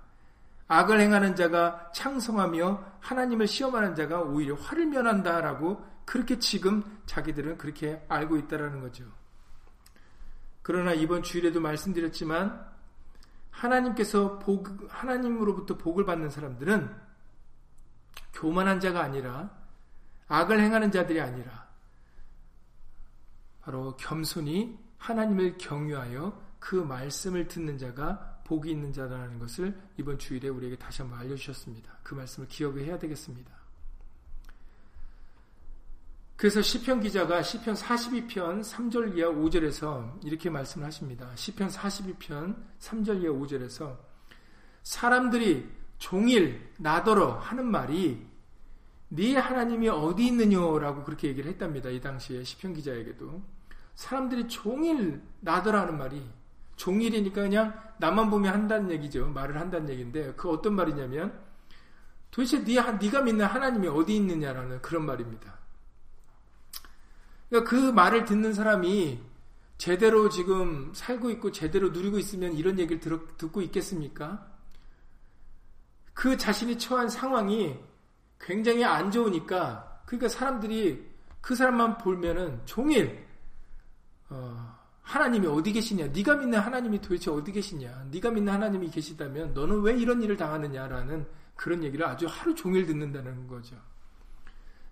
악을 0.68 1.02
행하는 1.02 1.36
자가 1.36 1.92
창성하며 1.94 2.98
하나님을 3.02 3.48
시험하는 3.48 3.96
자가 3.96 4.22
오히려 4.22 4.56
화를 4.56 4.86
면한다라고 4.86 5.86
그렇게 6.06 6.40
지금 6.40 6.84
자기들은 7.06 7.58
그렇게 7.58 8.04
알고 8.08 8.38
있다라는 8.38 8.80
거죠. 8.80 9.04
그러나 10.62 10.94
이번 10.94 11.24
주일에도 11.24 11.60
말씀드렸지만 11.60 12.66
하나님께서 13.50 14.40
복, 14.40 14.70
하나님으로부터 14.90 15.78
복을 15.78 16.06
받는 16.06 16.30
사람들은 16.30 16.96
교만한 18.34 18.80
자가 18.80 19.02
아니라 19.02 19.50
악을 20.28 20.60
행하는 20.60 20.92
자들이 20.92 21.20
아니라 21.20 21.68
바로 23.62 23.96
겸손히 23.98 24.80
하나님을 25.02 25.58
경유하여 25.58 26.40
그 26.60 26.76
말씀을 26.76 27.48
듣는 27.48 27.78
자가 27.78 28.42
복이 28.46 28.70
있는 28.70 28.94
자라는 28.94 29.40
것을 29.40 29.76
이번 29.98 30.20
주일에 30.20 30.48
우리에게 30.48 30.76
다시 30.76 31.02
한번 31.02 31.20
알려주셨습니다. 31.20 31.92
그 32.04 32.14
말씀을 32.14 32.48
기억해야 32.48 33.00
되겠습니다. 33.00 33.52
그래서 36.36 36.62
시편 36.62 37.02
기자가 37.02 37.42
시편 37.42 37.76
42편 37.76 38.64
3절 38.64 39.18
이하 39.18 39.30
5절에서 39.30 40.24
이렇게 40.24 40.50
말씀을 40.50 40.86
하십니다. 40.86 41.36
시편 41.36 41.70
42편 41.70 42.56
3절 42.80 43.24
이하 43.24 43.34
5절에서 43.34 43.98
사람들이 44.84 45.68
종일 45.98 46.72
나더러 46.78 47.40
하는 47.40 47.66
말이 47.66 48.28
네 49.10 49.36
하나님이 49.36 49.90
어디 49.90 50.28
있느냐라고 50.28 51.04
그렇게 51.04 51.28
얘기를 51.28 51.50
했답니다. 51.50 51.90
이 51.90 52.00
당시에 52.00 52.44
시편 52.44 52.74
기자에게도 52.74 53.61
사람들이 54.02 54.48
종일 54.48 55.22
나더라는 55.42 55.96
말이 55.96 56.28
종일이니까 56.76 57.44
그냥 57.44 57.80
나만 58.00 58.32
보면 58.32 58.52
한다는 58.52 58.90
얘기죠. 58.90 59.28
말을 59.28 59.60
한다는 59.60 59.90
얘기인데 59.90 60.34
그 60.34 60.50
어떤 60.50 60.74
말이냐면 60.74 61.40
도대체 62.32 62.64
네, 62.64 62.82
네가 63.00 63.22
믿는 63.22 63.46
하나님이 63.46 63.88
어디 63.90 64.16
있느냐라는 64.16 64.82
그런 64.82 65.06
말입니다. 65.06 65.56
그러니까 67.50 67.70
그 67.70 67.76
말을 67.92 68.26
듣는 68.26 68.54
사람이 68.54 69.20
제대로 69.78 70.30
지금 70.30 70.92
살고 70.96 71.30
있고 71.32 71.52
제대로 71.52 71.90
누리고 71.90 72.18
있으면 72.18 72.54
이런 72.54 72.80
얘기를 72.80 73.00
들어, 73.00 73.20
듣고 73.38 73.62
있겠습니까? 73.62 74.48
그 76.16 76.38
자신이 76.38 76.80
처한 76.80 77.08
상황이 77.08 77.78
굉장히 78.40 78.84
안 78.84 79.12
좋으니까 79.12 80.02
그러니까 80.08 80.28
사람들이 80.28 81.08
그 81.40 81.54
사람만 81.54 82.00
보면은 82.00 82.62
종일 82.66 83.30
어, 84.32 84.78
하나님이 85.02 85.46
어디 85.48 85.74
계시냐? 85.74 86.08
네가 86.08 86.36
믿는 86.36 86.58
하나님이 86.58 87.02
도대체 87.02 87.30
어디 87.30 87.52
계시냐? 87.52 88.08
네가 88.12 88.32
믿는 88.32 88.52
하나님이 88.52 88.90
계시다면 88.90 89.54
너는 89.54 89.82
왜 89.82 89.98
이런 89.98 90.24
일을 90.24 90.38
당하느냐라는 90.38 91.26
그런 91.56 91.84
얘기를 91.84 92.06
아주 92.06 92.26
하루 92.28 92.56
종일 92.56 92.86
듣는다는 92.86 93.46
거죠. 93.48 93.76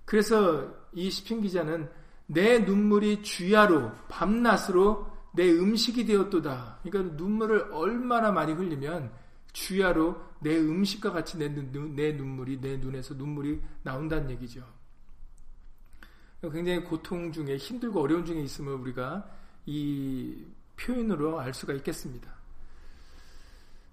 그래서 0.05 0.67
이 0.91 1.09
시편 1.09 1.41
기자는 1.41 1.89
내 2.27 2.59
눈물이 2.59 3.23
주야로 3.23 3.91
밤낮으로 4.09 5.09
내 5.33 5.49
음식이 5.51 6.05
되었도다. 6.05 6.79
그러니까 6.83 7.15
눈물을 7.15 7.69
얼마나 7.71 8.31
많이 8.31 8.51
흘리면 8.51 9.11
주야로 9.53 10.21
내 10.41 10.57
음식과 10.57 11.11
같이 11.11 11.37
내, 11.37 11.47
눈, 11.47 11.95
내 11.95 12.11
눈물이 12.11 12.59
내 12.59 12.77
눈에서 12.77 13.13
눈물이 13.13 13.61
나온다는 13.83 14.29
얘기죠. 14.31 14.63
굉장히 16.41 16.83
고통 16.83 17.31
중에 17.31 17.57
힘들고 17.57 18.01
어려운 18.01 18.25
중에 18.25 18.39
있음을 18.41 18.73
우리가 18.73 19.29
이 19.65 20.45
표현으로 20.77 21.39
알 21.39 21.53
수가 21.53 21.73
있겠습니다. 21.73 22.31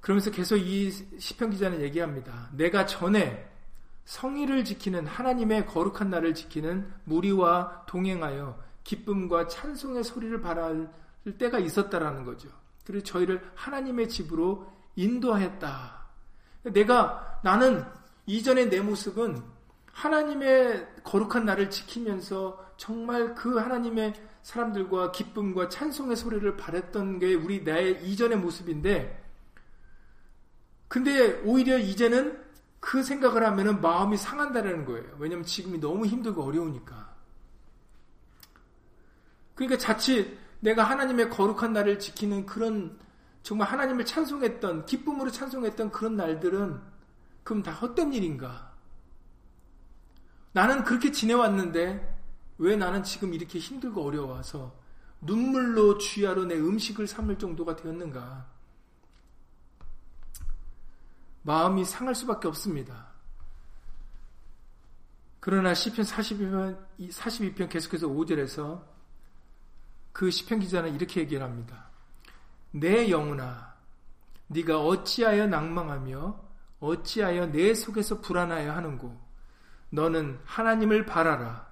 그러면서 0.01 0.31
계속 0.31 0.57
이 0.57 0.91
시편 1.19 1.51
기자는 1.51 1.81
얘기합니다. 1.81 2.49
내가 2.53 2.87
전에 2.87 3.51
성의를 4.05 4.65
지키는 4.65 5.07
하나님의 5.07 5.67
거룩한 5.67 6.11
날을 6.11 6.35
지키는 6.35 6.89
무리와 7.05 7.87
동행하여 7.87 8.57
기쁨과 8.85 9.49
찬송의 9.49 10.05
소리를 10.05 10.41
바랄 10.41 10.89
때가 11.39 11.59
있었다라는 11.59 12.25
거죠. 12.25 12.49
그리고 12.85 13.03
저희를 13.03 13.51
하나님의 13.57 14.09
집으로 14.09 14.73
인도하였다. 14.95 16.07
내가 16.73 17.41
나는 17.43 17.85
이전의 18.27 18.71
내 18.71 18.81
모습은 18.81 19.43
하나님의 19.97 20.87
거룩한 21.05 21.47
날을 21.47 21.71
지키면서 21.71 22.63
정말 22.77 23.35
그 23.35 23.57
하나님의 23.57 24.13
사람들과 24.43 25.11
기쁨과 25.11 25.71
찬송의 25.71 26.17
소리를 26.17 26.57
바랬던 26.57 27.19
게 27.19 27.35
우리 27.35 27.63
나의 27.65 28.07
이전의 28.07 28.39
모습인데 28.39 29.25
근데 30.89 31.41
오히려 31.45 31.79
이제는 31.79 32.45
그 32.79 33.03
생각을 33.03 33.45
하면은 33.45 33.81
마음이 33.81 34.19
상한다는 34.19 34.85
거예요. 34.85 35.17
왜냐면 35.19 35.45
지금이 35.45 35.81
너무 35.81 36.07
힘들고 36.07 36.45
어려우니까. 36.45 37.17
그러니까 39.55 39.79
자칫 39.79 40.39
내가 40.61 40.85
하나님의 40.85 41.31
거룩한 41.31 41.73
날을 41.73 41.99
지키는 41.99 42.45
그런 42.45 42.99
정말 43.43 43.69
하나님을 43.69 44.05
찬송했던 44.05 44.85
기쁨으로 44.85 45.31
찬송했던 45.31 45.91
그런 45.91 46.17
날들은 46.17 46.81
그럼 47.43 47.63
다 47.63 47.73
헛된 47.73 48.13
일인가? 48.13 48.76
나는 50.57 50.85
그렇게 50.85 51.13
지내왔는데 51.13 52.17
왜 52.57 52.77
나는 52.77 53.03
지금 53.03 53.35
이렇게 53.35 53.59
힘들고 53.59 54.03
어려워서 54.03 54.75
눈물로 55.21 55.99
주야로 55.99 56.47
내 56.47 56.55
음식을 56.55 57.07
삼을 57.07 57.39
정도가 57.39 57.77
되었는가? 57.77 58.47
마음이 61.43 61.85
상할 61.85 62.15
수밖에 62.15 62.49
없습니다. 62.49 63.09
그러나 65.41 65.75
시편 65.75 66.07
42편, 66.07 66.89
42편 67.11 67.69
계속해서 67.69 68.09
5절에서 68.09 68.83
그 70.15 70.31
시편 70.31 70.61
기자는 70.61 70.95
이렇게 70.95 71.21
얘기를 71.21 71.43
합니다. 71.45 71.91
내 72.71 73.11
영혼아, 73.11 73.75
네가 74.47 74.81
어찌하여 74.81 75.49
낭망하며 75.49 76.41
어찌하여 76.81 77.53
내 77.53 77.75
속에서 77.75 78.23
불안하여 78.23 78.73
하는고 78.73 79.26
너는 79.97 80.39
하나님을 80.45 81.07
바라라. 81.07 81.67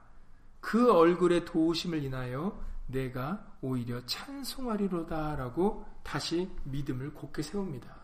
그 0.59 0.91
얼굴의 0.91 1.45
도우심을 1.45 2.03
인하여 2.03 2.59
내가 2.87 3.47
오히려 3.61 4.05
찬송하리로다 4.07 5.37
라고 5.37 5.85
다시 6.03 6.51
믿음을 6.65 7.13
굳게 7.13 7.43
세웁니다. 7.43 7.95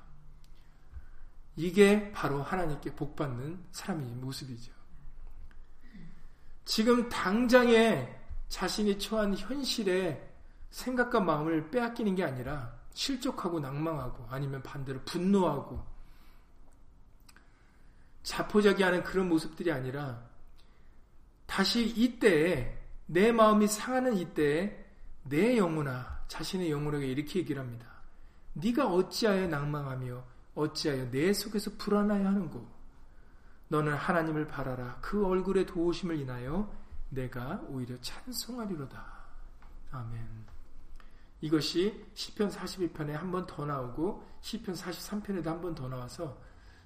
이게 1.57 2.13
바로 2.13 2.43
하나님께 2.43 2.95
복받는 2.95 3.65
사람의 3.73 4.07
모습이죠. 4.17 4.73
지금 6.67 7.09
당장에 7.09 8.15
자신이 8.49 8.99
처한 8.99 9.35
현실에 9.35 10.31
생각과 10.69 11.21
마음을 11.21 11.71
빼앗기는 11.71 12.15
게 12.15 12.25
아니라 12.25 12.79
실족하고 12.93 13.59
낭망하고 13.59 14.27
아니면 14.29 14.63
반대로 14.63 15.01
분노하고 15.07 15.83
자포자기하는 18.23 19.03
그런 19.05 19.29
모습들이 19.29 19.73
아니라 19.73 20.23
다시 21.47 21.87
이때에 21.87 22.79
내 23.07 23.33
마음이 23.33 23.67
상하는 23.67 24.17
이때에 24.17 24.87
내 25.25 25.57
영혼아 25.59 26.25
자신의 26.29 26.71
영혼에게 26.71 27.07
이렇게 27.07 27.41
얘기를 27.41 27.61
합니다. 27.61 27.87
네가 28.55 28.87
어찌하여 28.87 29.49
낭망하며 29.49 30.25
어찌하여 30.55 31.11
내 31.11 31.33
속에서 31.33 31.73
불안하여 31.79 32.27
하는고 32.27 32.67
너는 33.69 33.95
하나님을 33.95 34.47
바라라 34.49 34.99
그 35.01 35.25
얼굴의 35.27 35.67
도우심을 35.67 36.19
인하여 36.21 36.73
내가 37.09 37.63
오히려 37.69 37.97
찬송하리로다. 38.01 39.21
아멘. 39.93 40.29
이것이 41.41 42.05
시편 42.15 42.51
42편에 42.51 43.11
한 43.13 43.31
번 43.31 43.47
더 43.47 43.65
나오고 43.65 44.25
시편 44.41 44.75
43편에도 44.75 45.45
한 45.47 45.61
번 45.61 45.75
더 45.75 45.89
나와서 45.89 46.39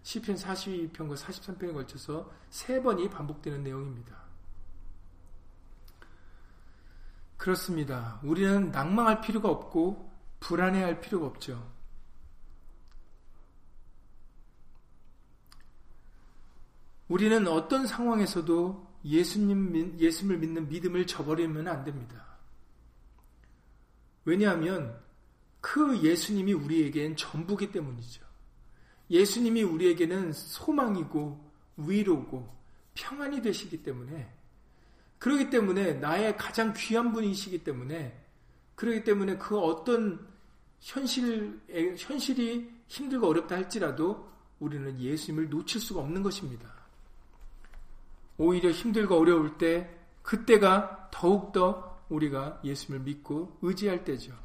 시편 0.05 0.37
42편과 0.37 1.17
43편에 1.17 1.73
걸쳐서 1.73 2.31
세 2.51 2.81
번이 2.83 3.09
반복되는 3.09 3.65
내용입니다. 3.65 4.23
그렇습니다. 7.39 8.21
우리는 8.23 8.71
낭망할 8.71 9.23
필요가 9.23 9.49
없고 9.49 10.13
불안해할 10.41 11.01
필요가 11.01 11.27
없죠. 11.27 11.73
우리는 17.09 17.47
어떤 17.49 17.87
상황에서도 17.87 18.95
예수님, 19.07 19.99
예수를 19.99 20.39
믿는 20.39 20.69
믿음을 20.69 21.07
저버리면 21.07 21.67
안 21.67 21.85
됩니다. 21.85 22.39
왜냐하면 24.27 25.03
그 25.63 25.99
예수님이 26.03 26.53
우리에겐 26.53 27.17
전부기 27.17 27.73
때문이죠. 27.73 28.24
예수님이 29.11 29.63
우리에게는 29.63 30.33
소망이고 30.33 31.45
위로고 31.77 32.49
평안이 32.95 33.43
되시기 33.43 33.83
때문에 33.83 34.33
그러기 35.19 35.51
때문에 35.51 35.95
나의 35.95 36.37
가장 36.37 36.73
귀한 36.77 37.13
분이시기 37.13 37.65
때문에 37.65 38.21
그러기 38.75 39.05
때문에 39.05 39.39
그 39.39 39.59
어떤 39.59 40.27
현실 40.81 41.61
현실이 41.97 42.71
힘들고 42.89 43.29
어렵다 43.29 43.57
할지라도 43.57 44.29
우리는 44.59 45.01
예수님을 45.01 45.49
놓칠 45.49 45.81
수가 45.81 46.01
없는 46.01 46.23
것입니다. 46.23 46.73
오히려 48.37 48.71
힘들고 48.71 49.17
어려울 49.17 49.57
때 49.59 49.99
그때가 50.23 51.09
더욱더 51.11 52.03
우리가 52.09 52.61
예수님을 52.65 53.05
믿고 53.05 53.59
의지할 53.63 54.05
때죠. 54.05 54.37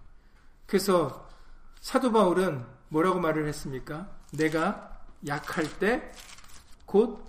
그래서 0.65 1.27
사도 1.79 2.11
바울은 2.11 2.65
뭐라고 2.89 3.19
말을 3.19 3.47
했습니까? 3.47 4.18
내가 4.31 5.01
약할 5.27 5.65
때 5.79 6.11
곧 6.89 7.23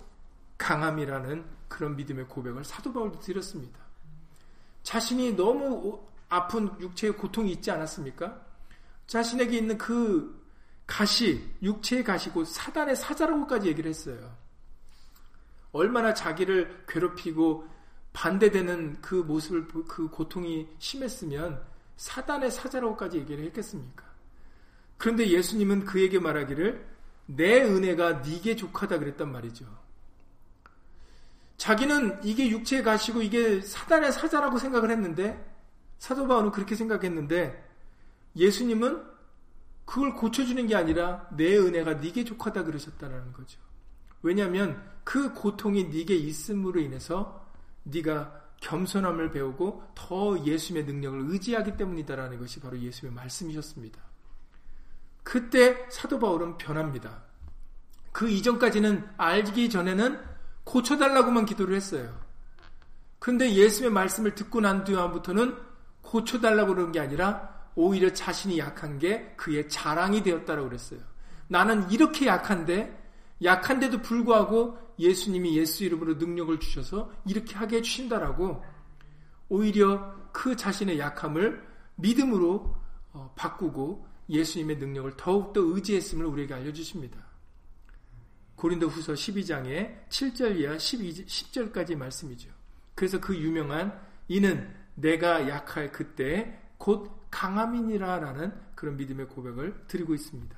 강함이라는 0.57 1.45
그런 1.67 1.95
믿음의 1.95 2.27
고백을 2.27 2.63
사도 2.63 2.91
바울도 2.91 3.19
드렸습니다. 3.19 3.79
자신이 4.81 5.35
너무 5.35 6.01
아픈 6.29 6.67
육체의 6.79 7.15
고통이 7.15 7.51
있지 7.51 7.69
않았습니까? 7.69 8.41
자신에게 9.05 9.55
있는 9.55 9.77
그 9.77 10.43
가시, 10.87 11.47
육체의 11.61 12.03
가시고 12.03 12.43
사단의 12.43 12.95
사자라고까지 12.95 13.67
얘기를 13.67 13.87
했어요. 13.87 14.35
얼마나 15.73 16.11
자기를 16.15 16.85
괴롭히고 16.87 17.67
반대되는 18.13 18.99
그 18.99 19.13
모습을 19.13 19.67
그 19.87 20.09
고통이 20.09 20.67
심했으면 20.79 21.63
사단의 21.97 22.49
사자라고까지 22.49 23.19
얘기를 23.19 23.45
했겠습니까? 23.45 24.05
그런데 25.01 25.27
예수님은 25.29 25.85
그에게 25.85 26.19
말하기를 26.19 26.85
내 27.25 27.63
은혜가 27.63 28.19
네게 28.19 28.55
족하다 28.55 28.99
그랬단 28.99 29.31
말이죠. 29.31 29.65
자기는 31.57 32.23
이게 32.23 32.47
육체에 32.51 32.83
가시고 32.83 33.23
이게 33.23 33.61
사단의 33.61 34.11
사자라고 34.11 34.59
생각을 34.59 34.91
했는데 34.91 35.43
사도 35.97 36.27
바울은 36.27 36.51
그렇게 36.51 36.75
생각했는데 36.75 37.67
예수님은 38.35 39.03
그걸 39.85 40.13
고쳐주는 40.13 40.67
게 40.67 40.75
아니라 40.75 41.27
내 41.35 41.57
은혜가 41.57 41.95
네게 41.95 42.23
족하다 42.23 42.65
그러셨다라는 42.65 43.33
거죠. 43.33 43.59
왜냐하면 44.21 44.87
그 45.03 45.33
고통이 45.33 45.85
네게 45.85 46.13
있음으로 46.13 46.79
인해서 46.79 47.43
네가 47.85 48.39
겸손함을 48.57 49.31
배우고 49.31 49.81
더 49.95 50.45
예수님의 50.45 50.85
능력을 50.93 51.31
의지하기 51.31 51.75
때문이다라는 51.77 52.37
것이 52.37 52.59
바로 52.59 52.77
예수님의 52.77 53.15
말씀이셨습니다. 53.15 54.10
그때 55.23 55.85
사도 55.89 56.19
바울은 56.19 56.57
변합니다. 56.57 57.23
그 58.11 58.29
이전까지는 58.29 59.07
알기 59.17 59.69
전에는 59.69 60.19
고쳐달라고만 60.63 61.45
기도를 61.45 61.75
했어요. 61.75 62.19
근데 63.19 63.53
예수의 63.53 63.91
말씀을 63.91 64.35
듣고 64.35 64.61
난 64.61 64.83
뒤부터는 64.83 65.55
고쳐달라고 66.01 66.75
그런 66.75 66.91
게 66.91 66.99
아니라 66.99 67.51
오히려 67.75 68.11
자신이 68.11 68.57
약한 68.59 68.99
게 68.99 69.33
그의 69.37 69.69
자랑이 69.69 70.23
되었다라고 70.23 70.67
그랬어요. 70.67 70.99
나는 71.47 71.89
이렇게 71.91 72.27
약한데 72.27 72.99
약한데도 73.43 74.01
불구하고 74.01 74.77
예수님이 74.99 75.57
예수 75.57 75.83
이름으로 75.83 76.15
능력을 76.15 76.59
주셔서 76.59 77.11
이렇게 77.25 77.55
하게 77.55 77.77
해주신다라고 77.77 78.63
오히려 79.49 80.15
그 80.31 80.55
자신의 80.55 80.99
약함을 80.99 81.65
믿음으로 81.95 82.75
어, 83.13 83.33
바꾸고 83.35 84.07
예수님의 84.31 84.77
능력을 84.77 85.17
더욱더 85.17 85.61
의지했음을 85.61 86.25
우리에게 86.25 86.53
알려주십니다. 86.53 87.19
고린도 88.55 88.87
후서 88.87 89.13
12장의 89.13 90.07
7절 90.09 90.57
이하 90.57 90.77
12, 90.77 91.25
10절까지 91.25 91.95
말씀이죠. 91.95 92.49
그래서 92.95 93.19
그 93.19 93.35
유명한 93.35 93.99
이는 94.27 94.73
내가 94.95 95.47
약할 95.49 95.91
그때 95.91 96.59
곧 96.77 97.11
강함이니라 97.29 98.19
라는 98.19 98.53
그런 98.75 98.97
믿음의 98.97 99.27
고백을 99.27 99.85
드리고 99.87 100.13
있습니다. 100.13 100.55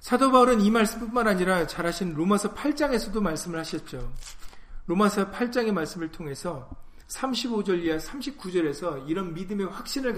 사도 0.00 0.30
바울은 0.32 0.62
이 0.62 0.70
말씀뿐만 0.70 1.28
아니라 1.28 1.66
잘 1.66 1.86
아시는 1.86 2.14
로마서 2.14 2.54
8장에서도 2.54 3.20
말씀을 3.20 3.58
하셨죠. 3.58 4.12
로마서 4.86 5.30
8장의 5.30 5.72
말씀을 5.72 6.10
통해서 6.10 6.70
35절 7.10 7.84
이하 7.84 7.96
39절에서 7.98 9.08
이런 9.08 9.34
믿음의 9.34 9.66
확신을 9.66 10.14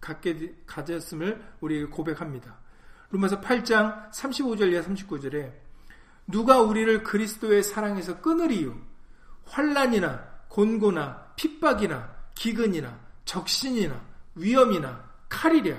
갖게 0.00 0.54
가졌음을 0.66 1.42
우리에게 1.60 1.86
고백합니다. 1.86 2.56
로마서 3.10 3.40
8장 3.40 4.10
35절 4.12 4.72
이하 4.72 4.82
39절에 4.82 5.52
누가 6.28 6.60
우리를 6.60 7.02
그리스도의 7.02 7.62
사랑에서 7.64 8.20
끊으리요 8.20 8.78
환란이나 9.46 10.24
곤고나 10.48 11.32
핍박이나 11.34 12.08
기근이나 12.34 12.98
적신이나 13.24 14.00
위험이나 14.36 15.10
칼이랴 15.28 15.76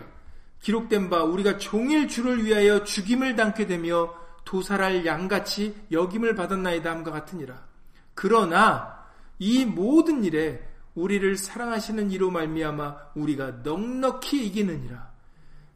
기록된 0.60 1.10
바 1.10 1.24
우리가 1.24 1.58
종일 1.58 2.08
주를 2.08 2.44
위하여 2.44 2.84
죽임을 2.84 3.36
당게 3.36 3.66
되며 3.66 4.14
도살할 4.44 5.06
양같이 5.06 5.76
여김을 5.92 6.36
받았나이다 6.36 6.92
함과 6.92 7.12
같으니라. 7.12 7.66
그러나 8.14 9.01
이 9.42 9.66
모든 9.66 10.24
일에 10.24 10.64
우리를 10.94 11.36
사랑하시는 11.36 12.12
이로 12.12 12.30
말미암아 12.30 13.14
우리가 13.16 13.50
넉넉히 13.64 14.46
이기느니라. 14.46 15.12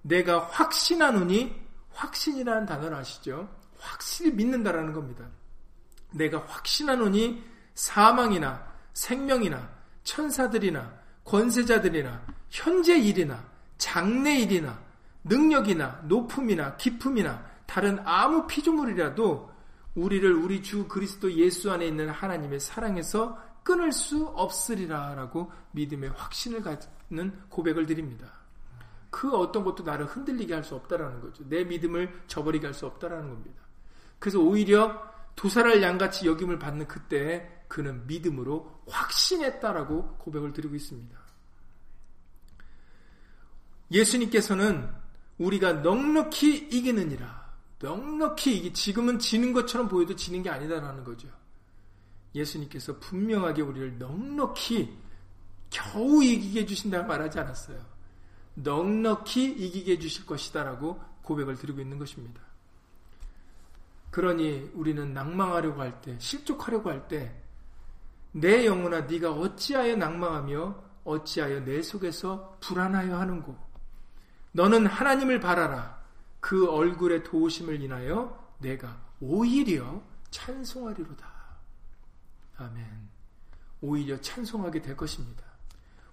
내가 0.04 0.40
확신하노니 0.40 1.56
확신이라는 1.90 2.68
단어를 2.68 2.96
아시죠? 2.96 3.50
확실히 3.80 4.34
믿는다라는 4.34 4.94
겁니다. 4.94 5.26
내가 6.12 6.44
확신하노니 6.46 7.44
사망이나 7.74 8.72
생명이나 8.94 9.68
천사들이나 10.04 11.00
권세자들이나 11.24 12.22
현재 12.52 13.00
일이나 13.00 13.44
장래 13.80 14.42
일이나 14.42 14.80
능력이나 15.24 16.02
높음이나 16.04 16.76
기품이나 16.76 17.44
다른 17.66 17.98
아무 18.06 18.46
피조물이라도 18.46 19.56
우리를 19.96 20.32
우리 20.34 20.62
주 20.62 20.88
그리스도 20.88 21.32
예수 21.32 21.72
안에 21.72 21.88
있는 21.88 22.10
하나님의 22.10 22.60
사랑에서 22.60 23.44
끊을 23.66 23.92
수 23.92 24.28
없으리라라고 24.28 25.52
믿음의 25.72 26.12
확신을 26.12 26.62
갖는 26.62 27.42
고백을 27.50 27.88
드립니다. 27.88 28.32
그 29.10 29.36
어떤 29.36 29.64
것도 29.64 29.84
나를 29.84 30.06
흔들리게 30.06 30.54
할 30.54 30.64
수 30.64 30.76
없다라는 30.76 31.20
거죠. 31.20 31.44
내 31.50 31.64
믿음을 31.64 32.22
저버리게 32.28 32.68
할 32.68 32.74
수 32.76 32.86
없다라는 32.86 33.28
겁니다. 33.28 33.64
그래서 34.20 34.40
오히려 34.40 35.02
도살할 35.36 35.82
양같이 35.82 36.28
여김을 36.28 36.60
받는 36.60 36.88
그때 36.88 37.64
그는 37.68 38.06
믿음으로 38.06 38.84
확신했다라고 38.88 40.18
고백을 40.20 40.54
드리고 40.54 40.76
있습니다. 40.76 41.18
예수님께서는 43.92 44.88
우리가 45.40 45.74
넉넉히 45.74 46.70
이기느니라. 46.72 47.46
넉넉히 47.80 48.58
이기, 48.58 48.74
지금은 48.74 49.18
지는 49.18 49.54
것처럼 49.54 49.88
보여도 49.88 50.16
지는 50.16 50.44
게 50.44 50.52
아니다라는 50.52 51.04
거죠. 51.04 51.28
예수님께서 52.36 53.00
분명하게 53.00 53.62
우리를 53.62 53.98
넉넉히 53.98 54.96
겨우 55.70 56.24
이기게 56.24 56.62
해주신다 56.62 57.04
말하지 57.04 57.40
않았어요. 57.40 57.80
넉넉히 58.56 59.46
이기게 59.46 59.94
해주실 59.94 60.26
것이다라고 60.26 61.02
고백을 61.24 61.56
드리고 61.56 61.82
있는 61.82 61.98
것입니다. 61.98 62.42
그러니 64.12 64.72
우리는 64.74 65.14
낭망하려고 65.14 65.82
할 65.82 66.00
때, 66.02 66.18
실족하려고 66.20 66.90
할 66.90 67.08
때, 67.08 67.36
내 68.32 68.66
영혼아 68.66 69.02
네가 69.02 69.32
어찌하여 69.32 69.96
낭망하며 69.96 70.84
어찌하여 71.06 71.64
내 71.64 71.82
속에서 71.82 72.58
불안하여 72.60 73.18
하는고 73.18 73.58
너는 74.52 74.88
하나님을 74.88 75.40
바라라 75.40 76.04
그 76.42 76.70
얼굴의 76.70 77.24
도우심을 77.24 77.82
인하여 77.82 78.54
내가 78.60 79.02
오히려 79.22 80.02
찬송하리로다 80.32 81.35
아멘. 82.58 82.86
오히려 83.82 84.20
찬송하게 84.20 84.82
될 84.82 84.96
것입니다. 84.96 85.44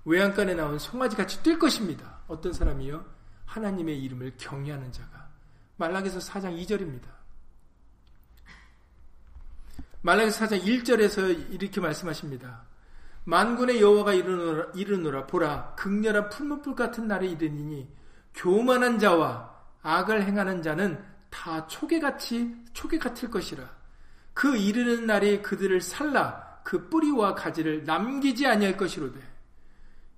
외양간에 0.05 0.55
나온 0.55 0.79
송아지 0.79 1.17
같이 1.17 1.43
뛸 1.43 1.59
것입니다. 1.59 2.21
어떤 2.27 2.53
사람이요? 2.53 3.05
하나님의 3.47 4.03
이름을 4.03 4.35
경외하는 4.39 4.93
자가. 4.93 5.29
말라기서 5.77 6.19
4장 6.19 6.61
2절입니다. 6.65 7.23
말라기 10.03 10.33
사장 10.33 10.59
1절에서 10.59 11.53
이렇게 11.53 11.81
말씀하십니다. 11.81 12.63
만군의 13.25 13.81
여호와가 13.81 14.15
이르노라, 14.15 14.73
이르노라 14.75 15.27
보라 15.29 15.75
극렬한 15.77 16.29
풀무불 16.29 16.75
같은 16.75 17.07
날에 17.07 17.29
이르니니 17.29 17.89
교만한 18.35 18.99
자와 18.99 19.53
악을 19.83 20.25
행하는 20.25 20.63
자는 20.63 21.03
다 21.31 21.67
초계같이 21.69 22.65
초계 22.73 22.99
같을 22.99 23.31
것이라 23.31 23.65
그 24.35 24.57
이르는 24.57 25.07
날이 25.07 25.43
그들을 25.43 25.81
살라 25.81 26.61
그 26.65 26.89
뿌리와 26.89 27.35
가지를 27.35 27.85
남기지 27.85 28.47
아니할 28.47 28.77
것이로되 28.77 29.21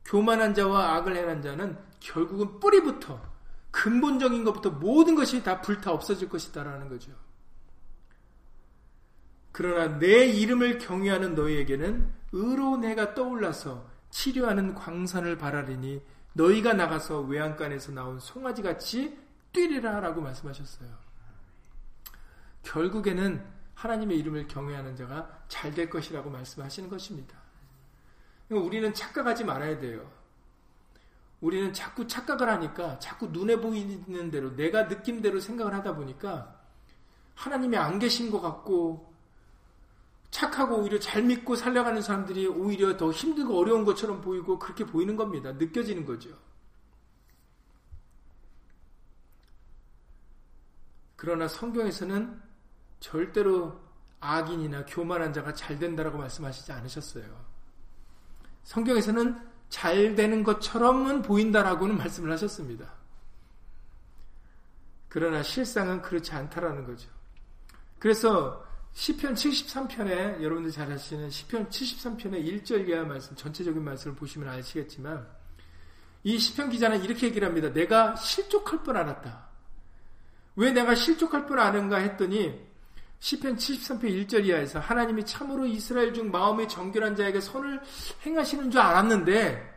교만한 0.05 0.55
자와 0.55 0.97
악을 0.97 1.17
행하는 1.17 1.43
자는 1.43 1.79
결국은 2.01 2.61
뿌리부터 2.61 3.21
근본적인 3.71 4.45
것부터 4.45 4.71
모든 4.71 5.15
것이 5.15 5.43
다 5.43 5.61
불타 5.61 5.91
없어질 5.91 6.29
것이다라는 6.29 6.89
거죠. 6.89 7.11
그러나 9.51 9.99
내 9.99 10.27
이름을 10.27 10.79
경외하는 10.79 11.35
너희에게는 11.35 12.13
의로 12.33 12.77
내가 12.77 13.15
떠올라서 13.15 13.89
치료하는 14.11 14.75
광선을 14.75 15.39
바라리니 15.39 16.03
너희가 16.35 16.73
나가서 16.73 17.23
외양간에서 17.23 17.93
나온 17.93 18.19
송아지같이 18.21 19.17
뛰리라 19.53 20.01
라고 20.01 20.21
말씀하셨어요. 20.21 20.89
결국에는 22.65 23.54
하나님의 23.75 24.19
이름을 24.19 24.47
경외하는 24.49 24.97
자가 24.97 25.45
잘 25.49 25.75
될 25.75 25.91
것이라고 25.91 26.31
말씀하시는 26.31 26.89
것입니다. 26.89 27.37
우리는 28.51 28.93
착각하지 28.95 29.45
말아야 29.45 29.79
돼요. 29.79 30.11
우리는 31.41 31.73
자꾸 31.73 32.07
착각을 32.07 32.49
하니까 32.49 32.99
자꾸 32.99 33.27
눈에 33.27 33.57
보이는 33.61 34.31
대로 34.31 34.55
내가 34.57 34.85
느낌대로 34.85 35.41
생각을 35.41 35.75
하다 35.75 35.97
보니까 35.97 36.61
하나님이 37.35 37.77
안 37.77 37.99
계신 37.99 38.31
것 38.31 38.41
같고 38.41 39.13
착하고 40.31 40.79
오히려 40.79 40.99
잘 40.99 41.23
믿고 41.23 41.55
살려가는 41.55 42.01
사람들이 42.03 42.47
오히려 42.47 42.97
더 42.97 43.11
힘들고 43.11 43.59
어려운 43.59 43.85
것처럼 43.85 44.21
보이고 44.21 44.59
그렇게 44.59 44.85
보이는 44.85 45.17
겁니다. 45.17 45.53
느껴지는 45.53 46.05
거죠. 46.05 46.31
그러나 51.17 51.47
성경에서는 51.47 52.43
절대로 53.05 53.79
악인이나 54.21 54.87
교만한 54.87 55.31
자가 55.35 55.53
잘 55.53 55.79
된다라고 55.79 56.17
말씀하시지 56.17 56.73
않으셨어요. 56.73 57.25
성경에서는 58.63 59.39
잘 59.69 60.15
되는 60.15 60.43
것처럼은 60.43 61.21
보인다라고는 61.21 61.99
말씀을 61.99 62.33
하셨습니다. 62.33 62.95
그러나 65.11 65.43
실상은 65.43 66.01
그렇지 66.01 66.33
않다라는 66.33 66.87
거죠. 66.87 67.11
그래서 67.99 68.65
시편 68.95 69.35
73편에 69.35 70.41
여러분들 70.41 70.71
잘 70.71 70.91
아시는 70.91 71.29
시편 71.29 71.69
73편의 71.69 72.63
1절 72.65 72.89
이하 72.89 73.05
말씀 73.05 73.37
전체적인 73.37 73.85
말씀을 73.85 74.17
보시면 74.17 74.49
아시겠지만 74.49 75.29
이 76.23 76.39
시편 76.39 76.71
기자는 76.71 77.05
이렇게 77.05 77.27
얘기를 77.27 77.47
합니다. 77.47 77.71
내가 77.71 78.17
실족할 78.17 78.83
뻔 78.83 78.97
알았다. 78.97 79.47
왜 80.57 80.73
내가 80.73 80.95
실족할 80.95 81.45
뻔 81.45 81.59
아는가 81.59 81.99
했더니 81.99 82.74
시편 83.19 83.57
73편 83.57 84.03
1절 84.03 84.45
이하에서 84.47 84.81
하나님이 84.81 85.25
참으로 85.25 85.67
이스라엘 85.67 86.13
중 86.13 86.31
마음이 86.31 86.69
정결한 86.69 87.17
자에게 87.17 87.41
선을 87.41 87.81
행하시는 88.27 88.71
줄 88.71 88.81
알았는데 88.81 89.75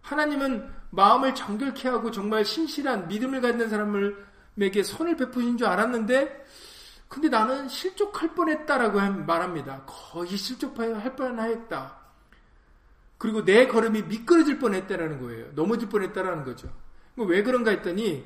하나님은 0.00 0.70
마음을 0.90 1.34
정결케 1.34 1.88
하고 1.88 2.10
정말 2.10 2.44
신실한 2.44 3.08
믿음을 3.08 3.40
갖는 3.40 3.68
사람에게 3.68 4.82
선을 4.82 5.16
베푸신 5.16 5.58
줄 5.58 5.66
알았는데 5.66 6.46
근데 7.08 7.28
나는 7.28 7.68
실족할 7.68 8.34
뻔했다라고 8.34 9.00
말합니다. 9.24 9.82
거의 9.84 10.36
실족할 10.36 11.16
뻔하였다. 11.16 11.98
그리고 13.18 13.44
내 13.44 13.66
걸음이 13.66 14.02
미끄러질 14.02 14.58
뻔했다라는 14.58 15.20
거예요. 15.20 15.52
넘어질 15.54 15.88
뻔했다라는 15.88 16.44
거죠. 16.44 16.72
왜 17.16 17.42
그런가 17.42 17.72
했더니 17.72 18.24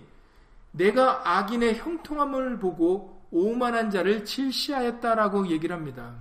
내가 0.70 1.22
악인의 1.38 1.78
형통함을 1.78 2.58
보고 2.58 3.23
오만한 3.30 3.90
자를 3.90 4.24
질시하였다라고 4.24 5.48
얘기를 5.48 5.74
합니다. 5.74 6.14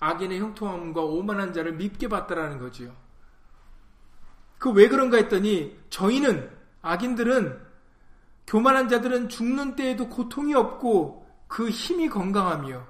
악인의 0.00 0.40
형통함과 0.40 1.02
오만한 1.02 1.52
자를 1.52 1.72
밉게 1.74 2.08
봤다라는 2.08 2.58
거지요. 2.58 2.94
그 4.58 4.70
왜 4.70 4.88
그런가 4.88 5.16
했더니 5.16 5.78
저희는 5.90 6.50
악인들은 6.82 7.60
교만한 8.46 8.88
자들은 8.88 9.28
죽는 9.28 9.76
때에도 9.76 10.08
고통이 10.08 10.54
없고 10.54 11.26
그 11.46 11.68
힘이 11.70 12.08
건강하며 12.08 12.86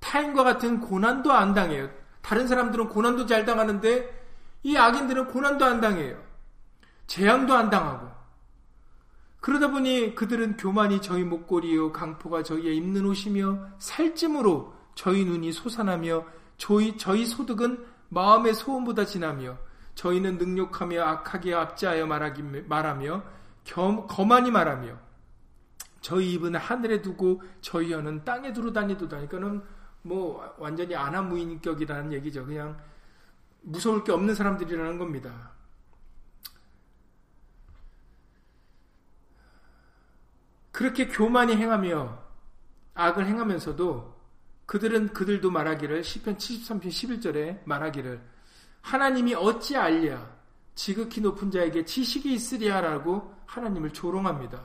타인과 0.00 0.42
같은 0.42 0.80
고난도 0.80 1.32
안 1.32 1.54
당해요. 1.54 1.90
다른 2.22 2.46
사람들은 2.46 2.88
고난도 2.88 3.26
잘 3.26 3.44
당하는데 3.44 4.22
이 4.64 4.76
악인들은 4.76 5.28
고난도 5.28 5.64
안 5.64 5.80
당해요. 5.80 6.20
재앙도 7.06 7.54
안 7.54 7.70
당하고. 7.70 8.21
그러다 9.42 9.72
보니 9.72 10.14
그들은 10.14 10.56
교만이 10.56 11.02
저희 11.02 11.24
목걸이요 11.24 11.92
강포가 11.92 12.44
저희의 12.44 12.76
입는 12.76 13.04
옷이며 13.04 13.58
살찜으로 13.78 14.72
저희 14.94 15.24
눈이 15.24 15.50
솟아나며 15.50 16.24
저희, 16.56 16.96
저희 16.96 17.26
소득은 17.26 17.84
마음의 18.08 18.54
소원보다 18.54 19.04
지나며 19.04 19.58
저희는 19.96 20.38
능욕하며 20.38 21.02
악하게 21.02 21.54
압제하여 21.54 22.06
말하기, 22.06 22.42
말하며 22.68 23.24
겸, 23.64 24.06
거만히 24.06 24.52
말하며 24.52 24.96
저희 26.00 26.34
입은 26.34 26.54
하늘에 26.54 27.02
두고 27.02 27.42
저희 27.60 27.92
혀는 27.92 28.24
땅에 28.24 28.52
두루 28.52 28.72
다니도다. 28.72 29.26
그러니까는 29.26 29.60
뭐 30.02 30.54
완전히 30.56 30.94
아나무인격이라는 30.94 32.12
얘기죠. 32.12 32.46
그냥 32.46 32.78
무서울 33.62 34.04
게 34.04 34.12
없는 34.12 34.36
사람들이라는 34.36 34.98
겁니다. 34.98 35.50
그렇게 40.82 41.06
교만히 41.06 41.54
행하며 41.54 42.18
악을 42.94 43.24
행하면서도 43.28 44.20
그들은 44.66 45.12
그들도 45.12 45.48
말하기를 45.48 46.02
시편 46.02 46.38
73편 46.38 46.88
11절에 46.88 47.60
말하기를 47.64 48.20
하나님이 48.80 49.34
어찌 49.34 49.76
알랴 49.76 50.28
지극히 50.74 51.20
높은 51.20 51.52
자에게 51.52 51.84
지식이 51.84 52.34
있으리야라고 52.34 53.32
하나님을 53.46 53.92
조롱합니다. 53.92 54.60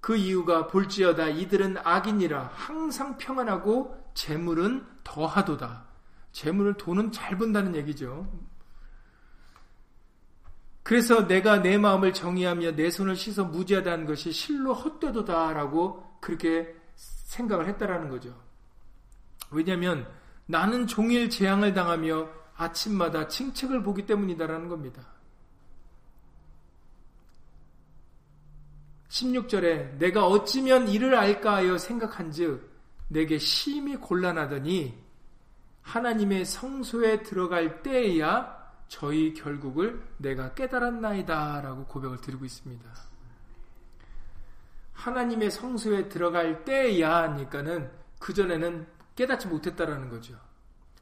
그 0.00 0.14
이유가 0.14 0.68
볼지어다 0.68 1.26
이들은 1.26 1.78
악인이라 1.78 2.52
항상 2.54 3.16
평안하고 3.18 4.12
재물은 4.14 4.86
더하도다. 5.02 5.86
재물을 6.30 6.74
돈은 6.74 7.10
잘 7.10 7.36
번다는 7.36 7.74
얘기죠. 7.74 8.30
그래서 10.82 11.26
내가 11.26 11.62
내 11.62 11.78
마음을 11.78 12.12
정의하며 12.12 12.72
내 12.72 12.90
손을 12.90 13.16
씻어 13.16 13.44
무지하다는 13.44 14.06
것이 14.06 14.32
실로 14.32 14.72
헛되도다라고 14.72 16.18
그렇게 16.20 16.74
생각을 16.96 17.68
했다라는 17.68 18.08
거죠. 18.08 18.34
왜냐하면 19.50 20.06
나는 20.46 20.86
종일 20.86 21.30
재앙을 21.30 21.74
당하며 21.74 22.28
아침마다 22.56 23.28
칭책을 23.28 23.82
보기 23.82 24.06
때문이다라는 24.06 24.68
겁니다. 24.68 25.06
16절에 29.08 29.98
내가 29.98 30.26
어찌면 30.26 30.88
이를 30.88 31.14
알까 31.14 31.56
하여 31.56 31.78
생각한즉 31.78 32.70
내게 33.08 33.38
심히 33.38 33.96
곤란하더니 33.96 34.94
하나님의 35.82 36.44
성소에 36.44 37.22
들어갈 37.22 37.82
때에야 37.82 38.59
저희 38.90 39.32
결국을 39.32 40.02
내가 40.18 40.52
깨달았나이다 40.52 41.60
라고 41.62 41.84
고백을 41.86 42.20
드리고 42.20 42.44
있습니다. 42.44 42.90
하나님의 44.92 45.52
성소에 45.52 46.08
들어갈 46.08 46.64
때야 46.64 47.22
하니까는 47.22 47.88
그전에는 48.18 48.86
깨닫지 49.14 49.46
못했다라는 49.46 50.10
거죠. 50.10 50.34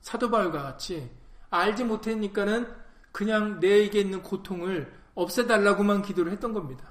사도 0.02 0.30
바울과 0.30 0.62
같이 0.62 1.10
알지 1.48 1.84
못했니까는 1.84 2.70
그냥 3.10 3.58
내게 3.58 4.00
있는 4.00 4.22
고통을 4.22 4.92
없애달라고만 5.14 6.02
기도를 6.02 6.30
했던 6.30 6.52
겁니다. 6.52 6.86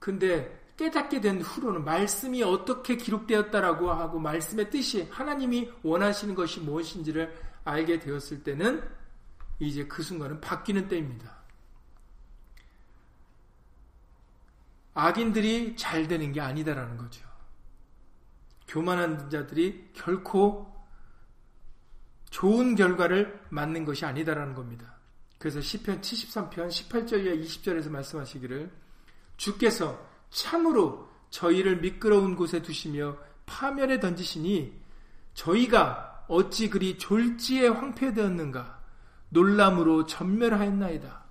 근데 0.00 0.60
깨닫게 0.76 1.20
된 1.20 1.40
후로는 1.40 1.84
말씀이 1.84 2.42
어떻게 2.42 2.96
기록되었다라고 2.96 3.92
하고 3.92 4.18
말씀의 4.18 4.68
뜻이 4.68 5.08
하나님이 5.12 5.70
원하시는 5.84 6.34
것이 6.34 6.58
무엇인지를 6.60 7.32
알게 7.64 8.00
되었을 8.00 8.42
때는 8.42 8.99
이제 9.60 9.86
그 9.86 10.02
순간은 10.02 10.40
바뀌는 10.40 10.88
때입니다. 10.88 11.38
악인들이 14.94 15.76
잘 15.76 16.08
되는 16.08 16.32
게 16.32 16.40
아니다라는 16.40 16.96
거죠. 16.96 17.28
교만한 18.66 19.30
자들이 19.30 19.90
결코 19.94 20.70
좋은 22.30 22.74
결과를 22.74 23.40
맞는 23.50 23.84
것이 23.84 24.04
아니다라는 24.04 24.54
겁니다. 24.54 24.96
그래서 25.38 25.60
시편 25.60 26.00
73편 26.00 26.68
18절 26.68 27.24
이하 27.24 27.34
20절에서 27.34 27.90
말씀하시기를 27.90 28.70
주께서 29.36 30.06
참으로 30.30 31.08
저희를 31.30 31.80
미끄러운 31.80 32.36
곳에 32.36 32.62
두시며 32.62 33.16
파멸에 33.46 34.00
던지시니 34.00 34.80
저희가 35.34 36.26
어찌 36.28 36.68
그리 36.70 36.98
졸지에 36.98 37.68
황폐되었는가 37.68 38.79
놀람으로 39.30 40.06
전멸하였나이다. 40.06 41.24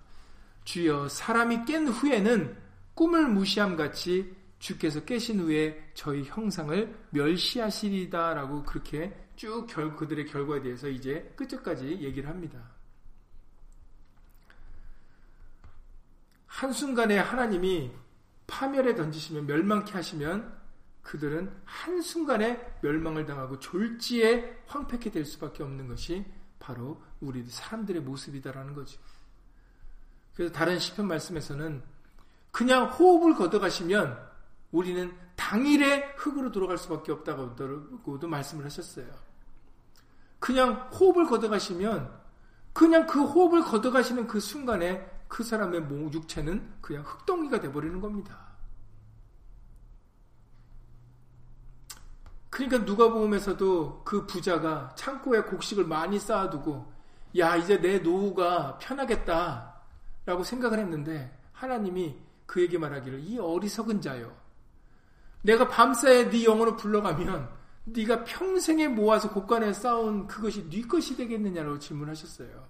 주여 0.63 1.09
사람이 1.09 1.65
깬 1.65 1.87
후에는 1.87 2.57
꿈을 2.93 3.27
무시함 3.27 3.75
같이 3.75 4.35
주께서 4.59 5.05
깨신 5.05 5.39
후에 5.39 5.91
저희 5.93 6.23
형상을 6.23 7.07
멸시하시리다라고 7.11 8.63
그렇게 8.63 9.15
쭉 9.35 9.65
결, 9.67 9.95
그들의 9.95 10.25
결과에 10.25 10.61
대해서 10.61 10.89
이제 10.89 11.33
끝까지 11.35 11.87
얘기를 12.01 12.29
합니다. 12.29 12.59
한순간에 16.45 17.17
하나님이 17.17 17.89
파멸에 18.47 18.95
던지시면 18.95 19.45
멸망케 19.45 19.93
하시면 19.93 20.59
그들은 21.03 21.51
한순간에 21.63 22.79
멸망을 22.81 23.25
당하고 23.25 23.59
졸지에 23.59 24.63
황폐케 24.67 25.09
될 25.09 25.23
수밖에 25.23 25.63
없는 25.63 25.87
것이 25.87 26.25
바로 26.59 27.01
우리 27.21 27.43
사람들의 27.45 28.01
모습이다라는 28.01 28.73
거죠. 28.73 28.99
그래서 30.35 30.53
다른 30.53 30.77
시편 30.79 31.07
말씀에서는 31.07 31.81
그냥 32.51 32.89
호흡을 32.89 33.35
걷어가시면 33.35 34.29
우리는 34.71 35.15
당일에 35.35 36.13
흙으로 36.17 36.51
돌아갈 36.51 36.77
수밖에 36.77 37.11
없다고도 37.11 38.27
말씀을 38.27 38.65
하셨어요. 38.65 39.07
그냥 40.39 40.89
호흡을 40.91 41.25
걷어가시면 41.25 42.19
그냥 42.73 43.07
그 43.07 43.23
호흡을 43.23 43.63
걷어가시는 43.63 44.27
그 44.27 44.39
순간에 44.39 45.05
그 45.27 45.43
사람의 45.43 45.81
몸, 45.81 46.11
육체는 46.11 46.75
그냥 46.81 47.03
흙덩이가 47.03 47.59
돼버리는 47.59 47.99
겁니다. 47.99 48.48
그러니까 52.59 52.83
누가 52.83 53.09
보험에서도 53.09 54.01
그 54.03 54.27
부자가 54.27 54.93
창고에 54.95 55.43
곡식을 55.43 55.85
많이 55.85 56.19
쌓아두고 56.19 56.91
야 57.37 57.55
이제 57.55 57.79
내 57.79 57.99
노후가 57.99 58.79
편하겠다 58.79 59.75
라고 60.25 60.43
생각을 60.43 60.77
했는데 60.79 61.33
하나님이 61.53 62.17
그에게 62.45 62.77
말하기를 62.77 63.21
이 63.21 63.39
어리석은 63.39 64.01
자요 64.01 64.35
내가 65.41 65.69
밤새 65.69 66.29
네 66.29 66.43
영혼을 66.43 66.75
불러가면 66.75 67.49
네가 67.85 68.25
평생에 68.25 68.89
모아서 68.89 69.31
곳간에 69.31 69.71
쌓은 69.71 70.27
그것이 70.27 70.69
네 70.69 70.81
것이 70.81 71.15
되겠느냐고 71.15 71.79
질문하셨어요. 71.79 72.67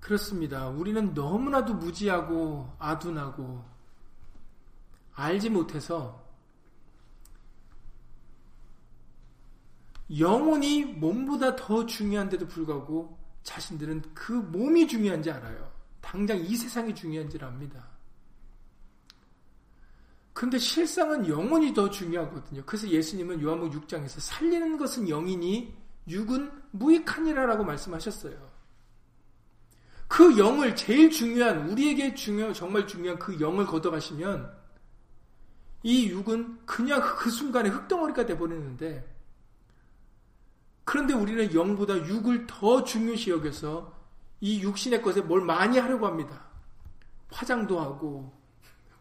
그렇습니다. 0.00 0.68
우리는 0.68 1.12
너무나도 1.12 1.74
무지하고 1.74 2.74
아둔하고 2.78 3.62
알지 5.20 5.50
못해서 5.50 6.24
영혼이 10.18 10.84
몸보다 10.84 11.54
더 11.54 11.86
중요한데도 11.86 12.48
불구하고 12.48 13.18
자신들은 13.42 14.02
그 14.14 14.32
몸이 14.32 14.88
중요한지 14.88 15.30
알아요. 15.30 15.70
당장 16.00 16.38
이 16.38 16.56
세상이 16.56 16.94
중요한지를 16.94 17.46
압니다. 17.46 17.86
근데 20.32 20.58
실상은 20.58 21.28
영혼이 21.28 21.74
더 21.74 21.90
중요하거든요. 21.90 22.62
그래서 22.64 22.88
예수님은 22.88 23.42
요한복 23.42 23.72
6장에서 23.72 24.20
살리는 24.20 24.78
것은 24.78 25.06
영이니 25.08 25.76
육은 26.08 26.50
무익하니라라고 26.70 27.62
말씀하셨어요. 27.64 28.50
그 30.08 30.38
영을 30.38 30.74
제일 30.74 31.10
중요한 31.10 31.68
우리에게 31.68 32.14
중요 32.14 32.52
정말 32.52 32.86
중요한 32.86 33.18
그 33.18 33.38
영을 33.38 33.66
걷어가시면 33.66 34.59
이 35.82 36.08
육은 36.08 36.66
그냥 36.66 37.00
그 37.16 37.30
순간에 37.30 37.68
흙덩어리가 37.68 38.26
돼버리는데 38.26 39.08
그런데 40.84 41.14
우리는 41.14 41.54
영보다 41.54 41.96
육을 41.96 42.46
더 42.46 42.82
중요시 42.84 43.30
여겨서 43.30 43.96
이 44.40 44.60
육신의 44.62 45.02
것에 45.02 45.20
뭘 45.20 45.42
많이 45.42 45.78
하려고 45.78 46.06
합니다. 46.06 46.44
화장도 47.30 47.80
하고 47.80 48.32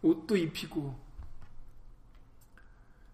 옷도 0.02 0.38
입히고 0.38 0.98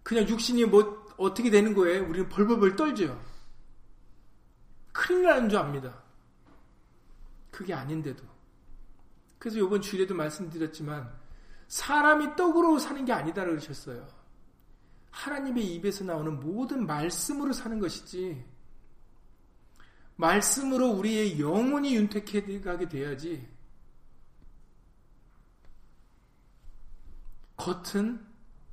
그냥 0.02 0.28
육신이 0.28 0.66
뭐 0.66 1.06
어떻게 1.16 1.50
되는 1.50 1.74
거예요? 1.74 2.06
우리는 2.06 2.28
벌벌벌 2.28 2.76
떨죠. 2.76 3.20
큰일 4.92 5.22
나는 5.24 5.48
줄 5.48 5.58
압니다. 5.58 6.02
그게 7.50 7.74
아닌데도. 7.74 8.22
그래서 9.38 9.58
이번 9.58 9.80
주일에도 9.80 10.14
말씀드렸지만 10.14 11.10
사람이 11.68 12.36
떡으로 12.36 12.78
사는 12.78 13.04
게 13.04 13.12
아니다 13.12 13.44
그러셨어요. 13.44 14.06
하나님의 15.10 15.74
입에서 15.74 16.04
나오는 16.04 16.38
모든 16.38 16.86
말씀으로 16.86 17.52
사는 17.52 17.78
것이지 17.78 18.44
말씀으로 20.16 20.90
우리의 20.90 21.40
영혼이 21.40 21.94
윤택해 21.94 22.60
가게 22.60 22.88
돼야지 22.88 23.48
겉은 27.56 28.24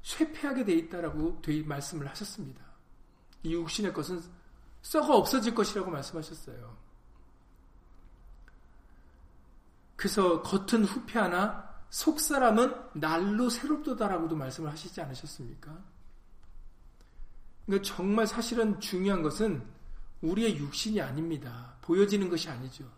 쇠폐하게 0.01 0.65
돼 0.65 0.73
있다라고 0.73 1.41
말씀을 1.65 2.07
하셨습니다. 2.09 2.61
이 3.43 3.53
육신의 3.53 3.93
것은 3.93 4.21
썩어 4.81 5.15
없어질 5.15 5.55
것이라고 5.55 5.89
말씀하셨어요. 5.89 6.77
그래서 9.95 10.41
겉은 10.41 10.83
후패하나 10.83 11.72
속 11.93 12.19
사람은 12.19 12.73
날로 12.93 13.51
새롭도다라고도 13.51 14.35
말씀을 14.35 14.71
하시지 14.71 14.99
않으셨습니까? 14.99 15.79
그러니까 17.67 17.87
정말 17.87 18.25
사실은 18.25 18.79
중요한 18.79 19.21
것은 19.21 19.63
우리의 20.23 20.57
육신이 20.57 20.99
아닙니다. 20.99 21.75
보여지는 21.83 22.29
것이 22.29 22.49
아니죠. 22.49 22.91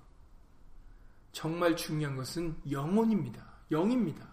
정말 1.34 1.75
중요한 1.75 2.15
것은 2.15 2.55
영혼입니다. 2.71 3.45
영입니다. 3.69 4.25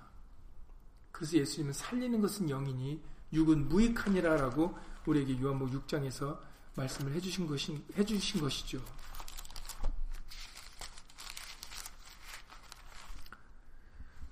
그래서 1.11 1.39
예수님은 1.39 1.73
살리는 1.73 2.21
것은 2.21 2.49
영이니 2.49 3.03
육은 3.33 3.69
무익하니라라고 3.69 4.79
우리에게 5.07 5.41
요한복 5.41 5.71
6장에서 5.71 6.39
말씀을 6.77 7.13
해주신 7.15 7.49
것이 7.49 7.85
해주신 7.99 8.41
것이죠. 8.41 8.81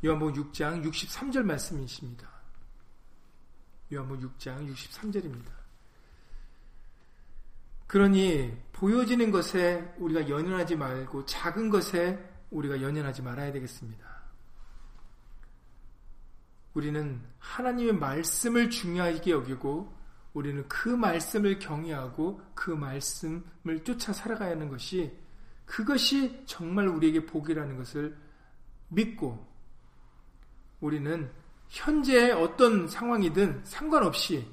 요한복 0.04 0.34
6장 0.34 0.84
63절 0.84 1.42
말씀이십니다. 1.42 2.28
요한복 3.92 4.20
6장 4.20 4.72
63절입니다. 4.72 5.50
그러니 7.86 8.56
보여지는 8.72 9.30
것에 9.30 9.94
우리가 9.98 10.28
연연하지 10.28 10.76
말고 10.76 11.26
작은 11.26 11.70
것에 11.70 12.24
우리가 12.50 12.80
연연하지 12.80 13.22
말아야 13.22 13.52
되겠습니다. 13.52 14.08
우리는 16.72 17.20
하나님의 17.38 17.94
말씀을 17.94 18.70
중요하게 18.70 19.32
여기고 19.32 19.92
우리는 20.32 20.66
그 20.68 20.88
말씀을 20.88 21.58
경외하고 21.58 22.40
그 22.54 22.70
말씀을 22.70 23.84
쫓아 23.84 24.12
살아가야 24.12 24.52
하는 24.52 24.68
것이 24.68 25.12
그것이 25.66 26.44
정말 26.46 26.88
우리에게 26.88 27.26
복이라는 27.26 27.76
것을 27.76 28.16
믿고 28.88 29.49
우리는 30.80 31.30
현재 31.68 32.32
어떤 32.32 32.88
상황이든 32.88 33.64
상관없이 33.64 34.46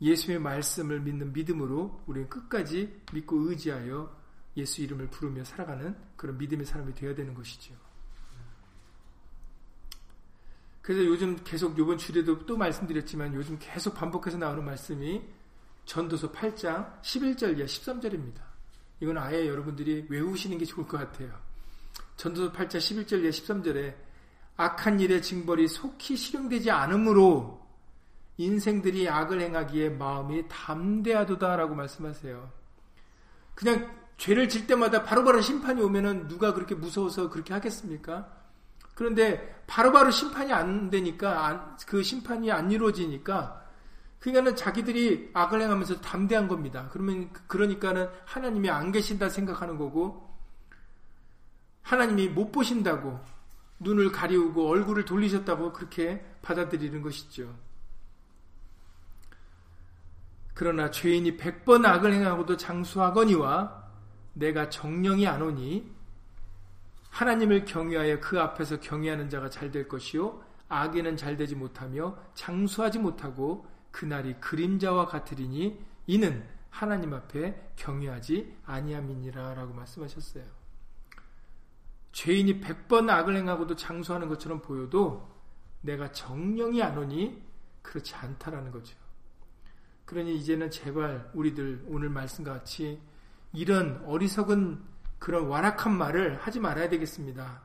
예수의 0.00 0.38
말씀을 0.38 1.00
믿는 1.00 1.32
믿음으로 1.32 2.02
우리는 2.06 2.28
끝까지 2.28 3.02
믿고 3.12 3.48
의지하여 3.48 4.14
예수 4.56 4.82
이름을 4.82 5.08
부르며 5.08 5.44
살아가는 5.44 5.96
그런 6.16 6.36
믿음의 6.38 6.66
사람이 6.66 6.94
되어야 6.94 7.14
되는 7.14 7.34
것이죠. 7.34 7.74
그래서 10.82 11.04
요즘 11.04 11.36
계속 11.42 11.76
요번 11.78 11.98
주에도 11.98 12.46
또 12.46 12.56
말씀드렸지만 12.56 13.34
요즘 13.34 13.58
계속 13.58 13.94
반복해서 13.94 14.38
나오는 14.38 14.64
말씀이 14.64 15.22
전도서 15.84 16.32
8장 16.32 17.00
11절 17.02 17.58
이하 17.58 17.66
13절입니다. 17.66 18.40
이건 19.00 19.18
아예 19.18 19.46
여러분들이 19.46 20.06
외우시는 20.08 20.58
게 20.58 20.64
좋을 20.64 20.86
것 20.86 20.98
같아요. 20.98 21.45
전도서 22.16 22.52
8장 22.52 22.78
11절 22.78 23.22
이하 23.22 23.30
13절에 23.30 23.94
악한 24.56 25.00
일의 25.00 25.22
징벌이 25.22 25.68
속히 25.68 26.16
실행되지 26.16 26.70
않으므로 26.70 27.66
인생들이 28.38 29.08
악을 29.08 29.40
행하기에 29.40 29.90
마음이 29.90 30.48
담대하도다라고 30.48 31.74
말씀하세요. 31.74 32.50
그냥 33.54 33.90
죄를 34.16 34.48
질 34.48 34.66
때마다 34.66 35.02
바로바로 35.02 35.36
바로 35.36 35.42
심판이 35.42 35.82
오면은 35.82 36.28
누가 36.28 36.54
그렇게 36.54 36.74
무서워서 36.74 37.28
그렇게 37.28 37.52
하겠습니까? 37.52 38.28
그런데 38.94 39.62
바로바로 39.66 40.10
심판이 40.10 40.52
안 40.52 40.88
되니까 40.88 41.76
그 41.86 42.02
심판이 42.02 42.50
안 42.50 42.70
이루어지니까 42.70 43.62
그러니까는 44.20 44.56
자기들이 44.56 45.30
악을 45.34 45.60
행하면서 45.60 46.00
담대한 46.00 46.48
겁니다. 46.48 46.88
그러면 46.92 47.30
그러니까는 47.46 48.08
하나님이 48.24 48.70
안 48.70 48.90
계신다 48.90 49.28
생각하는 49.28 49.76
거고 49.76 50.25
하나님이 51.86 52.28
못 52.28 52.50
보신다고 52.50 53.20
눈을 53.78 54.10
가리우고 54.10 54.68
얼굴을 54.68 55.04
돌리셨다고 55.04 55.72
그렇게 55.72 56.24
받아들이는 56.42 57.00
것이죠. 57.00 57.54
그러나 60.52 60.90
죄인이 60.90 61.36
백번 61.36 61.86
악을 61.86 62.12
행하고도 62.12 62.56
장수하거니와 62.56 63.84
내가 64.32 64.68
정령이 64.68 65.28
안 65.28 65.42
오니 65.42 65.94
하나님을 67.10 67.64
경외하여 67.64 68.20
그 68.20 68.40
앞에서 68.40 68.80
경외하는 68.80 69.30
자가 69.30 69.48
잘 69.48 69.70
될 69.70 69.86
것이요 69.86 70.42
악에는 70.68 71.16
잘 71.16 71.36
되지 71.36 71.54
못하며 71.54 72.18
장수하지 72.34 72.98
못하고 72.98 73.66
그날이 73.92 74.34
그림자와 74.40 75.06
같으리니 75.06 75.78
이는 76.08 76.44
하나님 76.68 77.14
앞에 77.14 77.70
경외하지 77.76 78.56
아니함이니라라고 78.66 79.72
말씀하셨어요. 79.72 80.55
죄인이 82.16 82.60
백번 82.60 83.10
악을 83.10 83.36
행하고도 83.36 83.76
장수하는 83.76 84.30
것처럼 84.30 84.62
보여도 84.62 85.30
내가 85.82 86.10
정령이 86.12 86.82
안 86.82 86.96
오니 86.96 87.42
그렇지 87.82 88.14
않다라는 88.14 88.70
거죠. 88.70 88.96
그러니 90.06 90.34
이제는 90.38 90.70
제발 90.70 91.30
우리들 91.34 91.84
오늘 91.88 92.08
말씀과 92.08 92.54
같이 92.54 92.98
이런 93.52 94.02
어리석은 94.06 94.82
그런 95.18 95.48
완악한 95.48 95.92
말을 95.92 96.38
하지 96.38 96.58
말아야 96.58 96.88
되겠습니다. 96.88 97.60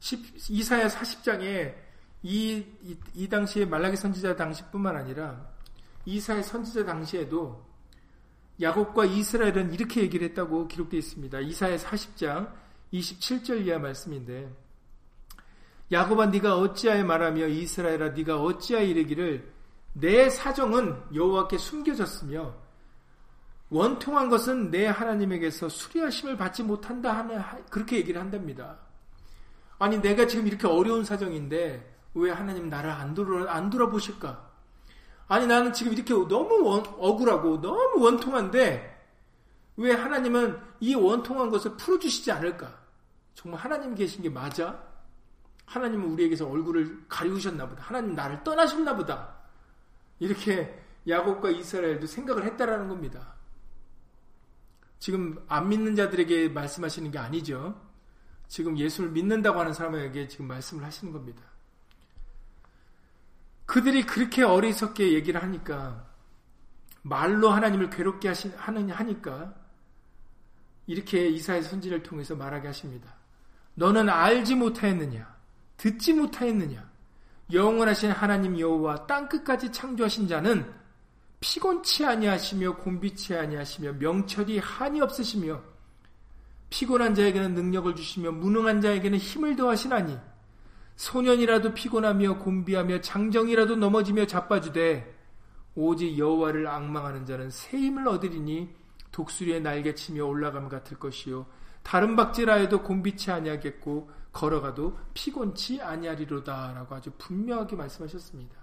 10, 0.00 0.50
이사야 0.50 0.88
40장에 0.88 1.74
이, 2.22 2.64
이, 2.82 2.96
이 3.12 3.28
당시에 3.28 3.66
말라기 3.66 3.98
선지자 3.98 4.34
당시뿐만 4.34 4.96
아니라 4.96 5.46
이사야 6.06 6.40
선지자 6.40 6.86
당시에도 6.86 7.62
야곱과 8.62 9.04
이스라엘은 9.04 9.74
이렇게 9.74 10.00
얘기를 10.00 10.26
했다고 10.28 10.68
기록되어 10.68 10.98
있습니다. 10.98 11.40
이사야 11.40 11.76
40장 11.76 12.61
27절 12.92 13.66
이하 13.66 13.78
말씀인데 13.78 14.52
야곱아 15.90 16.26
네가 16.26 16.56
어찌하여 16.58 17.04
말하며 17.04 17.48
이스라엘아 17.48 18.10
네가 18.10 18.40
어찌하여 18.40 18.84
이르기를 18.86 19.52
내 19.94 20.30
사정은 20.30 21.02
여호와께 21.14 21.58
숨겨졌으며 21.58 22.54
원통한 23.68 24.28
것은 24.28 24.70
내 24.70 24.86
하나님에게서 24.86 25.68
수리하심을 25.68 26.36
받지 26.36 26.62
못한다 26.62 27.16
하는 27.16 27.42
그렇게 27.70 27.96
얘기를 27.96 28.20
한답니다. 28.20 28.78
아니 29.78 29.98
내가 30.00 30.26
지금 30.26 30.46
이렇게 30.46 30.66
어려운 30.66 31.04
사정인데 31.04 31.90
왜 32.14 32.30
하나님 32.30 32.68
나를 32.68 32.90
안 32.90 33.14
돌아 33.14 33.54
안 33.54 33.70
돌아보실까? 33.70 34.50
아니 35.28 35.46
나는 35.46 35.72
지금 35.72 35.92
이렇게 35.92 36.12
너무 36.12 36.62
원, 36.62 36.84
억울하고 36.98 37.60
너무 37.60 38.04
원통한데 38.04 38.92
왜 39.76 39.92
하나님은 39.92 40.58
이 40.80 40.94
원통한 40.94 41.50
것을 41.50 41.76
풀어주시지 41.76 42.30
않을까? 42.30 42.81
정말 43.34 43.60
하나님 43.60 43.94
계신 43.94 44.22
게 44.22 44.28
맞아? 44.28 44.82
하나님은 45.66 46.10
우리에게서 46.12 46.48
얼굴을 46.48 47.06
가리우셨나 47.08 47.68
보다. 47.68 47.82
하나님 47.82 48.14
나를 48.14 48.44
떠나셨나 48.44 48.96
보다. 48.96 49.36
이렇게 50.18 50.82
야곱과 51.08 51.50
이스라엘도 51.50 52.06
생각을 52.06 52.44
했다라는 52.44 52.88
겁니다. 52.88 53.34
지금 54.98 55.44
안 55.48 55.68
믿는 55.68 55.96
자들에게 55.96 56.50
말씀하시는 56.50 57.10
게 57.10 57.18
아니죠. 57.18 57.80
지금 58.46 58.78
예수를 58.78 59.10
믿는다고 59.10 59.58
하는 59.58 59.72
사람에게 59.72 60.28
지금 60.28 60.46
말씀을 60.46 60.84
하시는 60.84 61.12
겁니다. 61.12 61.42
그들이 63.66 64.04
그렇게 64.04 64.42
어리석게 64.42 65.14
얘기를 65.14 65.42
하니까 65.42 66.06
말로 67.00 67.50
하나님을 67.50 67.90
괴롭게 67.90 68.28
하시, 68.28 68.48
하는 68.56 68.90
하니까 68.90 69.54
이렇게 70.86 71.28
이사의 71.28 71.62
선지를 71.62 72.02
통해서 72.02 72.36
말하게 72.36 72.68
하십니다. 72.68 73.21
너는 73.74 74.08
알지 74.08 74.54
못하였느냐? 74.54 75.32
듣지 75.76 76.12
못하였느냐? 76.12 76.90
영원하신 77.52 78.10
하나님 78.10 78.58
여호와 78.58 79.06
땅 79.06 79.28
끝까지 79.28 79.72
창조하신 79.72 80.28
자는 80.28 80.72
피곤치 81.40 82.04
아니하시며 82.04 82.76
곤비치 82.76 83.34
아니하시며 83.36 83.94
명철이 83.94 84.58
한이 84.58 85.00
없으시며 85.00 85.60
피곤한 86.70 87.14
자에게는 87.14 87.54
능력을 87.54 87.94
주시며 87.94 88.32
무능한 88.32 88.80
자에게는 88.80 89.18
힘을 89.18 89.56
더하시나니 89.56 90.16
소년이라도 90.96 91.74
피곤하며 91.74 92.38
곤비하며 92.38 93.00
장정이라도 93.00 93.76
넘어지며 93.76 94.26
자빠주되 94.26 95.18
오직 95.74 96.16
여호와를 96.16 96.66
악망하는 96.66 97.26
자는 97.26 97.50
새 97.50 97.76
힘을 97.76 98.06
얻으리니 98.08 98.70
독수리의 99.10 99.60
날개치며 99.60 100.24
올라감 100.24 100.68
같을 100.68 100.98
것이요 100.98 101.44
다른 101.82 102.16
박질하여도 102.16 102.82
곤비치 102.82 103.30
아니하겠고 103.30 104.10
걸어가도 104.32 104.98
피곤치 105.14 105.82
아니하리로다라고 105.82 106.94
아주 106.94 107.10
분명하게 107.18 107.76
말씀하셨습니다. 107.76 108.56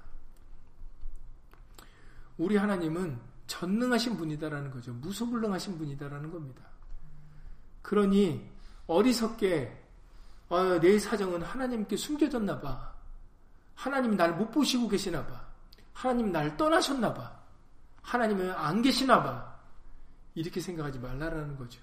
우리 2.38 2.56
하나님은 2.56 3.20
전능하신 3.48 4.18
분이다라는 4.18 4.72
거죠. 4.72 4.94
무소불능하신 4.94 5.78
분이다라는 5.78 6.32
겁니다. 6.32 6.64
그러니 7.82 8.50
어리석게 8.88 9.86
어, 10.50 10.80
내 10.80 10.98
사정은 10.98 11.44
하나님께 11.44 11.96
숨겨졌나 11.96 12.60
봐. 12.62 12.94
하나님이 13.76 14.16
날 14.16 14.36
못 14.36 14.52
보시고 14.52 14.88
계시나 14.88 15.26
봐. 15.26 15.48
하나님 15.94 16.32
날 16.32 16.58
떠나셨나 16.58 17.14
봐. 17.14 17.40
하나님은 18.02 18.52
안 18.52 18.82
계시나 18.82 19.22
봐. 19.22 19.60
이렇게 20.34 20.60
생각하지 20.60 21.00
말라라는 21.00 21.56
거죠. 21.58 21.82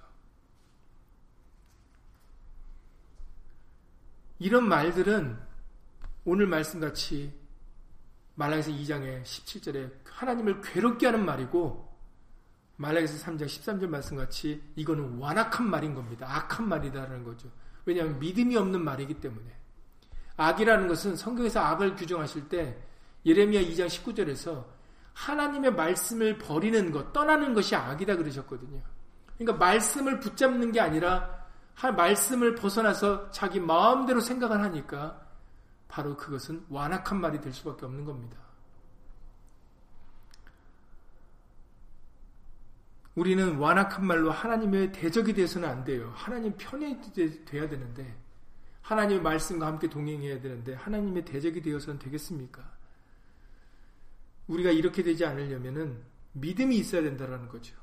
이런 4.39 4.69
말들은 4.69 5.39
오늘 6.25 6.47
말씀같이 6.47 7.33
말라기서 8.35 8.71
2장의 8.71 9.23
17절에 9.23 9.91
하나님을 10.05 10.61
괴롭게 10.61 11.07
하는 11.07 11.25
말이고 11.25 11.87
말라기서 12.77 13.25
3장 13.25 13.47
13절 13.47 13.87
말씀같이 13.87 14.63
이거는 14.77 15.19
완악한 15.19 15.69
말인 15.69 15.95
겁니다. 15.95 16.27
악한 16.29 16.69
말이다라는 16.69 17.25
거죠. 17.25 17.49
왜냐하면 17.87 18.19
믿음이 18.19 18.57
없는 18.57 18.85
말이기 18.85 19.15
때문에 19.15 19.47
악이라는 20.37 20.87
것은 20.89 21.17
성경에서 21.17 21.61
악을 21.61 21.97
규정하실 21.97 22.49
때 22.51 22.77
예레미야 23.25 23.63
2장 23.63 23.87
19절에서 23.87 24.65
하나님의 25.15 25.73
말씀을 25.73 26.37
버리는 26.37 26.93
것, 26.93 27.13
떠나는 27.15 27.55
것이 27.55 27.75
악이다 27.75 28.17
그러셨거든요. 28.17 28.83
그러니까 29.39 29.65
말씀을 29.65 30.21
붙잡는 30.21 30.73
게 30.73 30.81
아니라 30.81 31.36
말씀을 31.93 32.55
벗어나서 32.55 33.31
자기 33.31 33.61
마음대로 33.61 34.21
생각을 34.21 34.61
하니까 34.63 35.27
바로 35.89 36.17
그것은 36.17 36.65
완악한 36.69 37.21
말이 37.21 37.41
될 37.41 37.53
수밖에 37.53 37.85
없는 37.85 38.05
겁니다. 38.05 38.39
우리는 43.15 43.57
완악한 43.57 44.05
말로 44.05 44.31
하나님의 44.31 44.93
대적이 44.93 45.33
되어서는 45.33 45.69
안 45.69 45.85
돼요. 45.85 46.13
하나님 46.15 46.55
편이 46.57 47.01
돼야 47.47 47.67
되는데, 47.67 48.15
하나님의 48.83 49.23
말씀과 49.23 49.67
함께 49.67 49.89
동행해야 49.89 50.41
되는데, 50.41 50.75
하나님의 50.75 51.25
대적이 51.25 51.63
되어서는 51.63 51.99
되겠습니까? 51.99 52.63
우리가 54.49 54.71
이렇게 54.71 55.03
되지 55.03 55.25
않으려면 55.25 56.03
믿음이 56.33 56.77
있어야 56.77 57.03
된다는 57.03 57.49
거죠. 57.49 57.75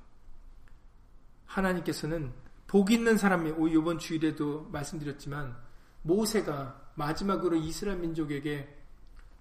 하나님께서는 1.46 2.32
복 2.74 2.90
있는 2.90 3.20
사람이, 3.20 3.54
이번 3.72 4.00
주일에도 4.00 4.68
말씀드렸지만, 4.72 5.56
모세가 6.02 6.90
마지막으로 6.96 7.56
이스라엘 7.56 8.00
민족에게 8.00 8.68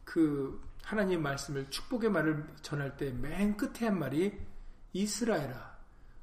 그 0.05 0.61
하나님의 0.83 1.18
말씀을 1.18 1.70
축복의 1.70 2.11
말을 2.11 2.47
전할 2.61 2.95
때 2.99 3.11
맨 3.11 3.57
끝에 3.57 3.89
한 3.89 3.99
말이 3.99 4.39
이스라엘아 4.93 5.78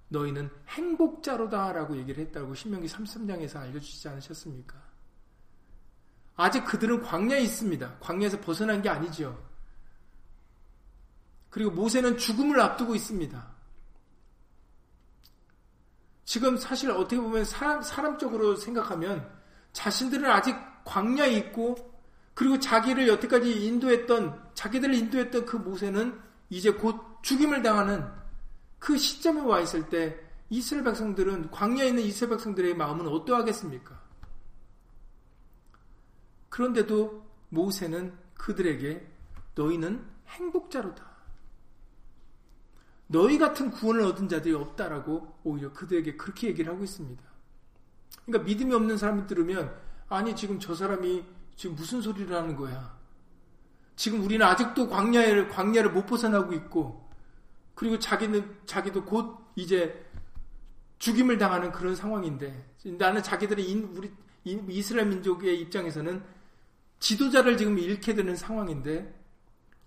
너희는 0.10 0.52
행복자로다라고 0.68 1.98
얘기를 1.98 2.24
했다고 2.26 2.54
신명기 2.54 2.88
33장에서 2.88 3.58
알려주시지 3.58 4.08
않으셨습니까? 4.08 4.80
아직 6.36 6.64
그들은 6.64 7.02
광야에 7.02 7.42
있습니다. 7.42 7.98
광야에서 8.02 8.40
벗어난 8.40 8.84
게 8.84 8.90
아니죠. 8.90 9.36
그리고 11.50 11.72
모세는 11.72 12.20
죽음을 12.20 12.62
앞두고 12.62 12.94
있습니다. 12.94 13.59
지금 16.30 16.58
사실 16.58 16.92
어떻게 16.92 17.20
보면 17.20 17.44
사람, 17.44 17.82
사람적으로 17.82 18.56
생각하면 18.56 19.28
자신들은 19.74 20.30
아직 20.30 20.56
광야에 20.84 21.32
있고 21.32 21.76
그리고 22.36 22.60
자기를 22.60 23.08
여태까지 23.08 23.66
인도했던 23.66 24.52
자기들을 24.54 24.94
인도했던 24.94 25.48
그 25.48 25.56
모세는 25.56 26.22
이제 26.52 26.70
곧 26.70 27.02
죽임을 27.24 27.64
당하는 27.64 28.08
그 28.78 28.96
시점에 28.96 29.42
와 29.42 29.60
있을 29.60 29.90
때 29.90 30.20
이스라엘 30.52 30.84
백성들은 30.84 31.50
광야에 31.50 31.88
있는 31.88 32.04
이스라엘 32.04 32.38
백성들의 32.38 32.76
마음은 32.76 33.08
어떠하겠습니까? 33.08 34.00
그런데도 36.50 37.26
모세는 37.50 38.16
그들에게 38.36 39.04
너희는 39.56 40.06
행복자로다. 40.28 41.09
너희 43.12 43.40
같은 43.40 43.72
구원을 43.72 44.02
얻은 44.04 44.30
자들이 44.30 44.54
없다라고 44.54 45.40
오히려 45.44 45.74
그들에게 45.74 46.16
그렇게 46.16 46.48
얘기를 46.48 46.72
하고 46.72 46.84
있습니다. 46.84 47.24
그러니까 48.26 48.46
믿음이 48.46 48.74
없는 48.74 48.98
사람이 48.98 49.26
들으면 49.26 49.76
아니 50.10 50.36
지금 50.36 50.60
저 50.60 50.76
사람이 50.76 51.26
지금 51.56 51.76
무슨 51.76 52.02
소리를 52.02 52.34
하는 52.36 52.56
거야? 52.56 52.98
지금 53.96 54.24
우리는 54.24 54.46
아직도 54.46 54.88
광야를 54.90 55.50
광야를 55.50 55.92
못 55.92 56.06
벗어나고 56.06 56.54
있고 56.54 57.10
그리고 57.74 57.98
자기는 57.98 58.58
자기도 58.68 59.04
곧 59.04 59.40
이제 59.56 60.06
죽임을 61.00 61.40
당하는 61.40 61.72
그런 61.72 61.96
상황인데 61.96 62.76
나는 63.00 63.24
자기들의 63.24 63.70
인, 63.72 63.92
우리 63.96 64.12
이스라엘 64.44 65.08
민족의 65.08 65.60
입장에서는 65.62 66.24
지도자를 67.00 67.58
지금 67.58 67.80
잃게 67.80 68.14
되는 68.14 68.36
상황인데 68.36 69.19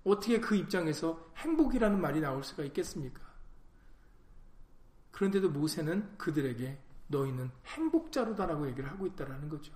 어떻게 0.05 0.41
그 0.41 0.57
입장에서 0.57 1.33
행복이라는 1.37 2.01
말이 2.01 2.21
나올 2.21 2.43
수가 2.43 2.65
있겠습니까? 2.65 3.21
그런데도 5.13 5.51
모세는 5.51 6.19
그들에게 6.19 6.79
너희는 7.09 7.51
행복자로다라고 7.67 8.69
얘기를 8.69 8.91
하고 8.91 9.07
있다라는 9.07 9.49
거죠. 9.49 9.73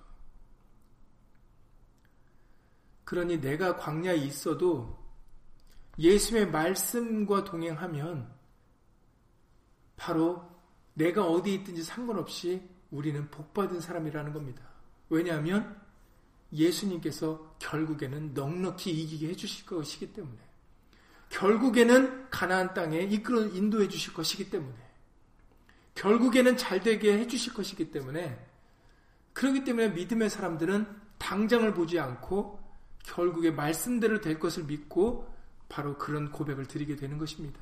그러니 3.05 3.39
내가 3.39 3.77
광야에 3.77 4.17
있어도 4.17 4.97
예수의 5.97 6.51
말씀과 6.51 7.45
동행하면 7.45 8.29
바로 9.95 10.45
내가 10.93 11.25
어디 11.25 11.53
있든지 11.55 11.83
상관없이 11.83 12.69
우리는 12.91 13.29
복받은 13.29 13.79
사람이라는 13.79 14.33
겁니다. 14.33 14.63
왜냐하면 15.09 15.79
예수님께서 16.53 17.55
결국에는 17.59 18.33
넉넉히 18.33 18.91
이기게 18.91 19.29
해주실 19.29 19.65
것이기 19.65 20.13
때문에 20.13 20.37
결국에는 21.29 22.29
가나안 22.29 22.73
땅에 22.73 23.01
이끌어 23.01 23.47
인도해 23.47 23.87
주실 23.87 24.13
것이기 24.13 24.49
때문에 24.49 24.75
결국에는 25.95 26.55
잘 26.57 26.81
되게 26.81 27.17
해 27.17 27.27
주실 27.27 27.53
것이기 27.53 27.91
때문에 27.91 28.45
그렇기 29.33 29.63
때문에 29.63 29.89
믿음의 29.89 30.29
사람들은 30.29 30.87
당장을 31.17 31.73
보지 31.73 31.99
않고 31.99 32.59
결국에 33.03 33.51
말씀대로 33.51 34.21
될 34.21 34.39
것을 34.39 34.65
믿고 34.65 35.33
바로 35.69 35.97
그런 35.97 36.31
고백을 36.31 36.65
드리게 36.65 36.95
되는 36.95 37.17
것입니다. 37.17 37.59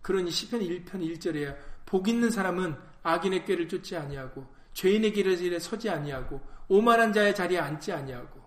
그러니 0.00 0.30
시편 0.30 0.60
1편 0.60 0.86
1절에 0.86 1.56
복 1.86 2.08
있는 2.08 2.30
사람은 2.30 2.76
악인의 3.02 3.44
꾀를 3.44 3.68
쫓지 3.68 3.96
아니하고 3.96 4.46
죄인의 4.74 5.12
길에 5.12 5.58
서지 5.58 5.90
아니하고 5.90 6.40
오만한 6.68 7.12
자의 7.12 7.34
자리에 7.34 7.58
앉지 7.58 7.92
아니하고 7.92 8.40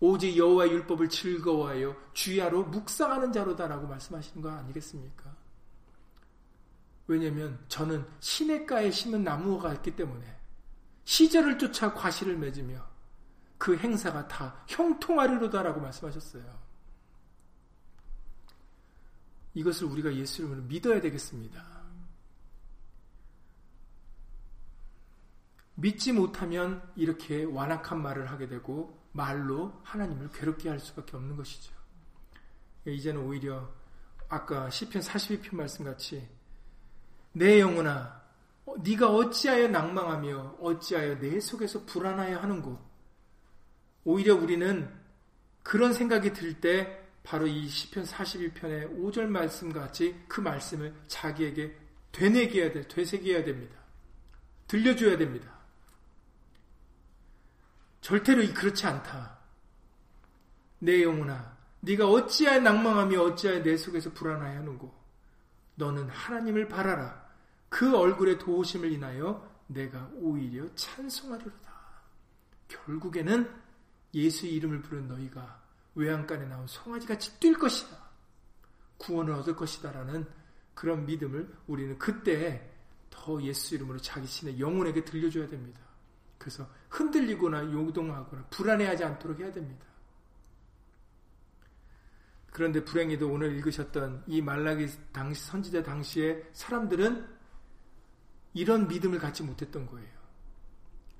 오직 0.00 0.36
여호와의 0.36 0.72
율법을 0.72 1.08
즐거워하여 1.08 1.94
주야로 2.14 2.64
묵상하는 2.64 3.32
자로다라고 3.32 3.86
말씀하시는 3.86 4.42
거 4.42 4.50
아니겠습니까? 4.50 5.36
왜냐하면 7.06 7.58
저는 7.68 8.06
시냇가에 8.20 8.90
심은 8.90 9.24
나무가 9.24 9.74
있기 9.74 9.94
때문에 9.96 10.24
시절을 11.04 11.58
쫓아 11.58 11.92
과실을 11.92 12.38
맺으며 12.38 12.88
그 13.58 13.76
행사가 13.76 14.26
다 14.26 14.64
형통하리로다라고 14.68 15.80
말씀하셨어요. 15.80 16.60
이것을 19.54 19.88
우리가 19.88 20.14
예수님을 20.14 20.62
믿어야 20.62 21.00
되겠습니다. 21.00 21.69
믿지 25.80 26.12
못하면 26.12 26.82
이렇게 26.96 27.44
완악한 27.44 28.02
말을 28.02 28.30
하게 28.30 28.48
되고 28.48 28.98
말로 29.12 29.80
하나님을 29.82 30.30
괴롭게 30.30 30.68
할 30.68 30.78
수밖에 30.78 31.16
없는 31.16 31.36
것이죠. 31.36 31.72
이제는 32.86 33.22
오히려 33.22 33.68
아까 34.28 34.70
시편 34.70 35.02
42편 35.02 35.56
말씀 35.56 35.84
같이 35.84 36.28
내 37.32 37.60
영혼아 37.60 38.20
어, 38.66 38.74
네가 38.78 39.10
어찌하여 39.10 39.68
낭망하며 39.68 40.58
어찌하여 40.60 41.18
내 41.18 41.40
속에서 41.40 41.84
불안하여 41.84 42.38
하는고 42.38 42.78
오히려 44.04 44.34
우리는 44.34 44.88
그런 45.62 45.92
생각이 45.92 46.32
들 46.32 46.60
때 46.60 47.00
바로 47.22 47.46
이 47.46 47.68
시편 47.68 48.04
42편의 48.04 48.98
5절 48.98 49.26
말씀 49.26 49.72
같이 49.72 50.16
그 50.26 50.40
말씀을 50.40 50.94
자기에게 51.06 51.76
되뇌겨야 52.12 52.72
돼, 52.72 52.88
되새겨야 52.88 53.44
됩니다. 53.44 53.76
들려줘야 54.66 55.16
됩니다. 55.18 55.59
절대로 58.00 58.42
그렇지 58.54 58.86
않다. 58.86 59.38
내 60.78 61.02
영혼아, 61.02 61.56
네가 61.80 62.08
어찌하여 62.08 62.60
낭망하며 62.60 63.20
어찌하여 63.20 63.62
내 63.62 63.76
속에서 63.76 64.12
불안하여 64.12 64.58
하는고 64.58 64.94
너는 65.74 66.08
하나님을 66.08 66.68
바라라. 66.68 67.28
그 67.68 67.96
얼굴의 67.96 68.38
도우심을 68.38 68.90
인하여 68.92 69.48
내가 69.66 70.10
오히려 70.14 70.66
찬송하리로다. 70.74 71.70
결국에는 72.68 73.48
예수 74.14 74.46
이름을 74.46 74.82
부른 74.82 75.08
너희가 75.08 75.60
외양간에 75.94 76.46
나온 76.46 76.66
송아지같이 76.66 77.38
뛸 77.38 77.58
것이다. 77.58 77.96
구원을 78.98 79.34
얻을 79.34 79.56
것이다라는 79.56 80.26
그런 80.74 81.06
믿음을 81.06 81.52
우리는 81.66 81.98
그때 81.98 82.70
더 83.08 83.40
예수 83.42 83.74
이름으로 83.74 83.98
자기 83.98 84.26
신의 84.26 84.60
영혼에게 84.60 85.04
들려줘야 85.04 85.48
됩니다. 85.48 85.80
그래서 86.40 86.66
흔들리거나 86.88 87.70
요동하거나 87.70 88.46
불안해하지 88.46 89.04
않도록 89.04 89.38
해야 89.40 89.52
됩니다. 89.52 89.84
그런데 92.50 92.82
불행히도 92.82 93.30
오늘 93.30 93.54
읽으셨던 93.56 94.24
이 94.26 94.40
말라기 94.40 94.88
당시 95.12 95.44
선지자 95.44 95.82
당시에 95.82 96.42
사람들은 96.54 97.28
이런 98.54 98.88
믿음을 98.88 99.18
갖지 99.18 99.42
못했던 99.42 99.86
거예요. 99.86 100.08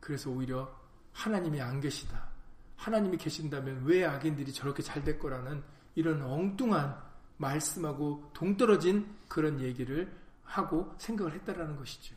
그래서 0.00 0.30
오히려 0.30 0.74
하나님이 1.12 1.60
안 1.60 1.80
계시다. 1.82 2.30
하나님이 2.76 3.18
계신다면 3.18 3.84
왜 3.84 4.06
악인들이 4.06 4.54
저렇게 4.54 4.82
잘 4.82 5.04
될 5.04 5.18
거라는 5.18 5.62
이런 5.96 6.22
엉뚱한 6.22 6.98
말씀하고 7.36 8.30
동떨어진 8.32 9.06
그런 9.28 9.60
얘기를 9.60 10.10
하고 10.44 10.94
생각을 10.96 11.34
했다라는 11.34 11.76
것이죠. 11.76 12.16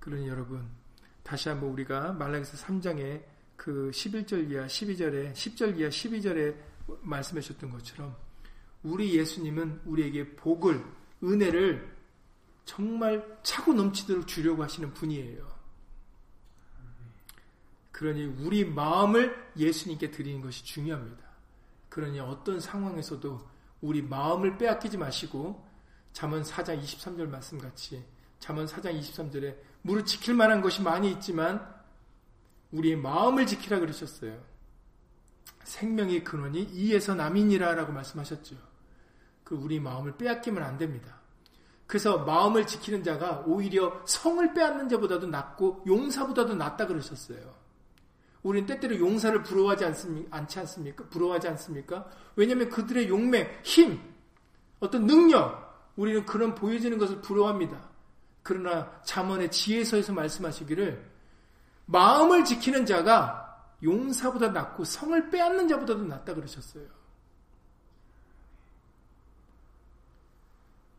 그러니 0.00 0.26
여러분, 0.26 0.66
다시 1.26 1.48
한번 1.48 1.70
우리가 1.70 2.12
말라기서 2.12 2.56
3장에 2.56 3.20
그 3.56 3.90
11절 3.92 4.48
이하 4.48 4.66
12절에 4.66 5.32
10절 5.32 5.76
이하 5.76 5.88
12절에 5.88 6.56
말씀하셨던 7.00 7.68
것처럼 7.72 8.16
우리 8.84 9.12
예수님은 9.16 9.80
우리에게 9.86 10.36
복을 10.36 10.84
은혜를 11.24 11.96
정말 12.64 13.40
차고 13.42 13.74
넘치도록 13.74 14.28
주려고 14.28 14.62
하시는 14.62 14.94
분이에요. 14.94 15.44
그러니 17.90 18.26
우리 18.44 18.64
마음을 18.64 19.50
예수님께 19.56 20.12
드리는 20.12 20.40
것이 20.40 20.64
중요합니다. 20.64 21.24
그러니 21.88 22.20
어떤 22.20 22.60
상황에서도 22.60 23.50
우리 23.80 24.00
마음을 24.00 24.58
빼앗기지 24.58 24.96
마시고 24.96 25.66
잠언 26.12 26.44
4장 26.44 26.80
23절 26.80 27.28
말씀 27.28 27.58
같이 27.58 28.04
잠언 28.38 28.66
4장 28.66 28.96
23절에 29.00 29.56
무릇 29.86 30.04
지킬 30.04 30.34
만한 30.34 30.60
것이 30.62 30.82
많이 30.82 31.12
있지만 31.12 31.64
우리의 32.72 32.96
마음을 32.96 33.46
지키라 33.46 33.78
그러셨어요. 33.78 34.36
생명의 35.62 36.24
근원이 36.24 36.70
이에서 36.72 37.14
남이니라라고 37.14 37.92
말씀하셨죠. 37.92 38.56
그 39.44 39.54
우리 39.54 39.78
마음을 39.78 40.16
빼앗기면 40.16 40.62
안 40.64 40.76
됩니다. 40.76 41.20
그래서 41.86 42.18
마음을 42.18 42.66
지키는 42.66 43.04
자가 43.04 43.44
오히려 43.46 44.02
성을 44.06 44.52
빼앗는 44.52 44.88
자보다도 44.88 45.28
낫고 45.28 45.84
용사보다도 45.86 46.56
낫다 46.56 46.88
그러셨어요. 46.88 47.54
우리는 48.42 48.66
때때로 48.66 48.98
용사를 48.98 49.44
부러워하지 49.44 49.84
않습니까? 49.84 50.36
않지 50.36 50.58
않습니까? 50.58 51.04
부러워하지 51.08 51.46
않습니까? 51.48 52.08
왜냐하면 52.34 52.70
그들의 52.70 53.08
용맹, 53.08 53.48
힘, 53.62 54.00
어떤 54.80 55.06
능력, 55.06 55.92
우리는 55.94 56.26
그런 56.26 56.56
보여지는 56.56 56.98
것을 56.98 57.20
부러워합니다. 57.20 57.95
그러나 58.46 58.88
잠언의 59.02 59.50
지혜서에서 59.50 60.12
말씀하시기를 60.12 61.04
마음을 61.86 62.44
지키는 62.44 62.86
자가 62.86 63.74
용사보다 63.82 64.50
낫고 64.50 64.84
성을 64.84 65.30
빼앗는 65.30 65.66
자보다도 65.66 66.04
낫다 66.04 66.32
그러셨어요. 66.32 66.86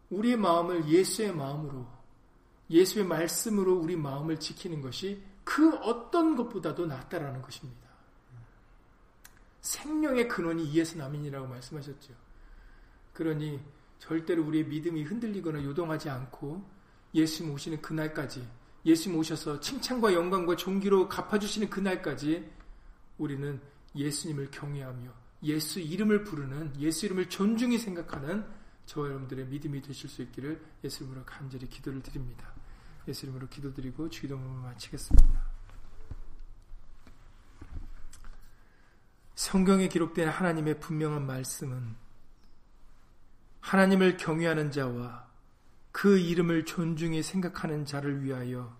우리의 0.10 0.36
마음을 0.36 0.90
예수의 0.90 1.34
마음으로, 1.34 1.88
예수의 2.70 3.06
말씀으로 3.06 3.78
우리 3.80 3.96
마음을 3.96 4.38
지키는 4.42 4.82
것이 4.82 5.24
그 5.46 5.74
어떤 5.78 6.36
것보다도 6.36 6.86
낫다라는 6.86 7.42
것입니다. 7.42 7.88
생명의 9.62 10.28
근원이 10.28 10.66
이에서 10.66 10.98
남인이라고 10.98 11.48
말씀하셨죠. 11.48 12.14
그러니 13.14 13.62
절대로 14.00 14.46
우리의 14.46 14.66
믿음이 14.66 15.04
흔들리거나 15.04 15.64
요동하지 15.64 16.10
않고 16.10 16.77
예수님 17.14 17.54
오시는 17.54 17.82
그날까지 17.82 18.48
예수님 18.86 19.18
오셔서 19.20 19.60
칭찬과 19.60 20.14
영광과 20.14 20.56
존귀로 20.56 21.10
갚아주시는 21.10 21.70
그날까지 21.70 22.50
우리는 23.18 23.60
예수님을 23.96 24.52
경외하며 24.52 25.12
예수 25.44 25.80
이름을 25.80 26.24
부르는 26.24 26.80
예수 26.80 27.06
이름을 27.06 27.30
존중히 27.30 27.78
생각하는 27.78 28.46
저와 28.86 29.08
여러분들의 29.08 29.48
믿음이 29.48 29.82
되실 29.82 30.10
수 30.10 30.22
있기를 30.22 30.64
예수 30.84 31.04
이름으로 31.04 31.26
간절히 31.26 31.68
기도를 31.68 32.02
드립니다. 32.02 32.54
예수 33.08 33.26
이름으로 33.26 33.48
기도드리고 33.48 34.10
주기도문을 34.10 34.62
마치겠습니다. 34.62 35.48
성경에 39.36 39.88
기록된 39.88 40.30
하나님의 40.30 40.80
분명한 40.80 41.26
말씀은 41.26 41.96
하나님을 43.62 44.18
경외하는 44.18 44.72
자와 44.72 45.27
그 45.98 46.20
이름을 46.20 46.66
존중히 46.66 47.24
생각하는 47.24 47.84
자를 47.84 48.24
위하여 48.24 48.78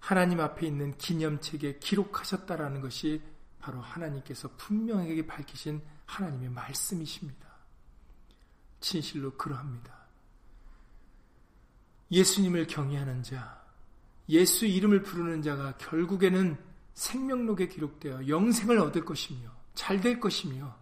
하나님 0.00 0.40
앞에 0.40 0.66
있는 0.66 0.98
기념책에 0.98 1.78
기록하셨다라는 1.78 2.80
것이 2.80 3.22
바로 3.60 3.80
하나님께서 3.80 4.50
분명하게 4.56 5.28
밝히신 5.28 5.80
하나님의 6.06 6.48
말씀이십니다. 6.50 7.46
진실로 8.80 9.36
그러합니다. 9.36 10.08
예수님을 12.10 12.66
경외하는 12.66 13.22
자, 13.22 13.64
예수 14.28 14.66
이름을 14.66 15.04
부르는 15.04 15.42
자가 15.42 15.76
결국에는 15.76 16.56
생명록에 16.94 17.68
기록되어 17.68 18.26
영생을 18.26 18.80
얻을 18.80 19.04
것이며 19.04 19.52
잘 19.76 20.00
될 20.00 20.18
것이며 20.18 20.76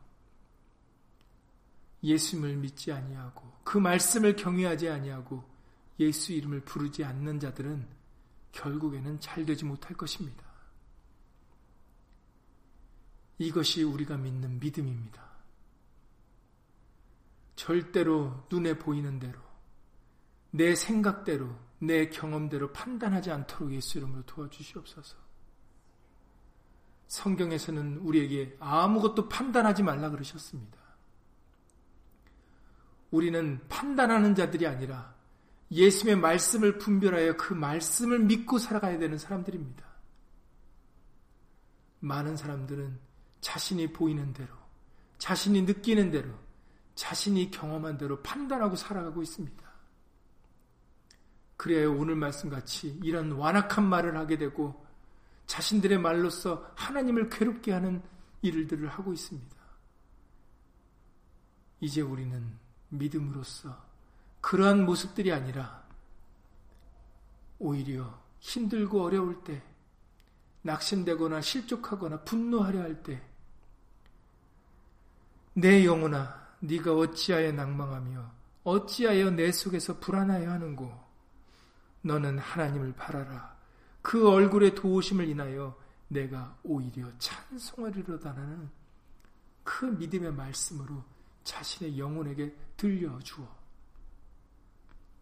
예수님을 2.02 2.56
믿지 2.56 2.90
아니하고 2.90 3.52
그 3.64 3.76
말씀을 3.76 4.34
경외하지 4.34 4.88
아니하고 4.88 5.52
예수 6.00 6.32
이름을 6.32 6.60
부르지 6.60 7.04
않는 7.04 7.40
자들은 7.40 7.86
결국에는 8.52 9.20
잘 9.20 9.44
되지 9.44 9.64
못할 9.64 9.96
것입니다. 9.96 10.44
이것이 13.38 13.82
우리가 13.82 14.16
믿는 14.16 14.60
믿음입니다. 14.60 15.24
절대로 17.56 18.46
눈에 18.50 18.78
보이는 18.78 19.18
대로, 19.18 19.40
내 20.50 20.74
생각대로, 20.74 21.56
내 21.78 22.08
경험대로 22.08 22.72
판단하지 22.72 23.30
않도록 23.30 23.72
예수 23.72 23.98
이름으로 23.98 24.22
도와주시옵소서. 24.24 25.16
성경에서는 27.08 27.98
우리에게 27.98 28.56
아무것도 28.58 29.28
판단하지 29.28 29.82
말라 29.82 30.10
그러셨습니다. 30.10 30.78
우리는 33.10 33.60
판단하는 33.68 34.34
자들이 34.34 34.66
아니라 34.66 35.13
예수님의 35.70 36.20
말씀을 36.20 36.78
분별하여 36.78 37.36
그 37.36 37.54
말씀을 37.54 38.20
믿고 38.20 38.58
살아가야 38.58 38.98
되는 38.98 39.18
사람들입니다. 39.18 39.84
많은 42.00 42.36
사람들은 42.36 42.98
자신이 43.40 43.92
보이는 43.92 44.32
대로, 44.32 44.54
자신이 45.18 45.62
느끼는 45.62 46.10
대로, 46.10 46.30
자신이 46.94 47.50
경험한 47.50 47.98
대로 47.98 48.22
판단하고 48.22 48.76
살아가고 48.76 49.22
있습니다. 49.22 49.64
그래야 51.56 51.88
오늘 51.88 52.14
말씀같이 52.16 52.98
이런 53.02 53.32
완악한 53.32 53.84
말을 53.84 54.16
하게 54.16 54.36
되고 54.36 54.84
자신들의 55.46 55.98
말로써 55.98 56.70
하나님을 56.74 57.28
괴롭게 57.30 57.72
하는 57.72 58.02
일들을 58.42 58.88
하고 58.88 59.12
있습니다. 59.12 59.56
이제 61.80 62.00
우리는 62.00 62.58
믿음으로써 62.88 63.84
그러한 64.44 64.84
모습들이 64.84 65.32
아니라 65.32 65.82
오히려 67.58 68.20
힘들고 68.40 69.02
어려울 69.02 69.42
때 69.42 69.62
낙심되거나 70.62 71.40
실족하거나 71.40 72.20
분노하려 72.24 72.80
할 72.80 73.02
때 73.02 73.22
내 75.54 75.86
영혼아 75.86 76.56
네가 76.60 76.94
어찌하여 76.94 77.52
낭망하며 77.52 78.32
어찌하여 78.64 79.30
내 79.30 79.50
속에서 79.50 79.98
불안하여 79.98 80.50
하는고 80.50 80.92
너는 82.02 82.38
하나님을 82.38 82.92
바라라. 82.94 83.56
그 84.02 84.28
얼굴의 84.28 84.74
도우심을 84.74 85.26
인하여 85.28 85.78
내가 86.08 86.54
오히려 86.64 87.08
찬송하리로다라는 87.18 88.68
그 89.62 89.86
믿음의 89.86 90.34
말씀으로 90.34 91.02
자신의 91.44 91.98
영혼에게 91.98 92.54
들려주어 92.76 93.63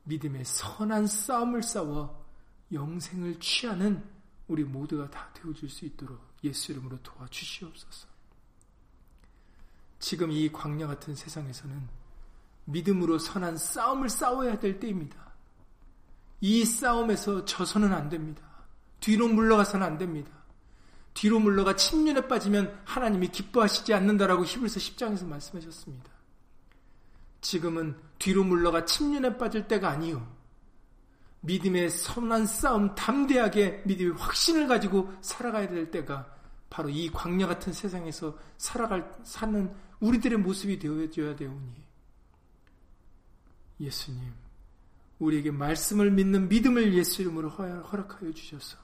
믿음의 0.04 0.44
선한 0.44 1.06
싸움을 1.06 1.62
싸워 1.62 2.24
영생을 2.72 3.38
취하는 3.40 4.02
우리 4.48 4.64
모두가 4.64 5.10
다 5.10 5.30
되어줄 5.34 5.68
수 5.68 5.84
있도록 5.84 6.20
예수 6.44 6.72
이름으로 6.72 6.98
도와주시옵소서. 7.02 8.08
지금 9.98 10.32
이 10.32 10.50
광야 10.50 10.86
같은 10.86 11.14
세상에서는 11.14 11.88
믿음으로 12.64 13.18
선한 13.18 13.56
싸움을 13.56 14.08
싸워야 14.08 14.58
될 14.58 14.80
때입니다. 14.80 15.32
이 16.40 16.64
싸움에서 16.64 17.44
져서는 17.44 17.92
안 17.92 18.08
됩니다. 18.08 18.42
뒤로 19.00 19.28
물러가서는 19.28 19.86
안 19.86 19.98
됩니다. 19.98 20.30
뒤로 21.14 21.38
물러가 21.38 21.76
침륜에 21.76 22.26
빠지면 22.26 22.82
하나님이 22.84 23.28
기뻐하시지 23.28 23.94
않는다라고 23.94 24.44
히브리서 24.44 24.80
10장에서 24.80 25.26
말씀하셨습니다. 25.26 26.10
지금은 27.42 27.98
뒤로 28.18 28.44
물러가 28.44 28.86
침륜에 28.86 29.36
빠질 29.36 29.68
때가 29.68 29.90
아니요. 29.90 30.26
믿음의 31.40 31.90
선한 31.90 32.46
싸움 32.46 32.94
담대하게 32.94 33.82
믿음의 33.84 34.16
확신을 34.16 34.68
가지고 34.68 35.12
살아가야 35.20 35.68
될 35.68 35.90
때가 35.90 36.32
바로 36.70 36.88
이 36.88 37.10
광야 37.10 37.46
같은 37.46 37.72
세상에서 37.72 38.38
살아갈 38.56 39.12
사는 39.24 39.74
우리들의 40.00 40.38
모습이 40.38 40.78
되어줘야 40.78 41.36
되오니 41.36 41.84
예수님 43.80 44.32
우리에게 45.18 45.50
말씀을 45.50 46.10
믿는 46.12 46.48
믿음을 46.48 46.94
예수 46.94 47.22
이름으로 47.22 47.50
허락하여 47.50 48.32
주셔서 48.32 48.78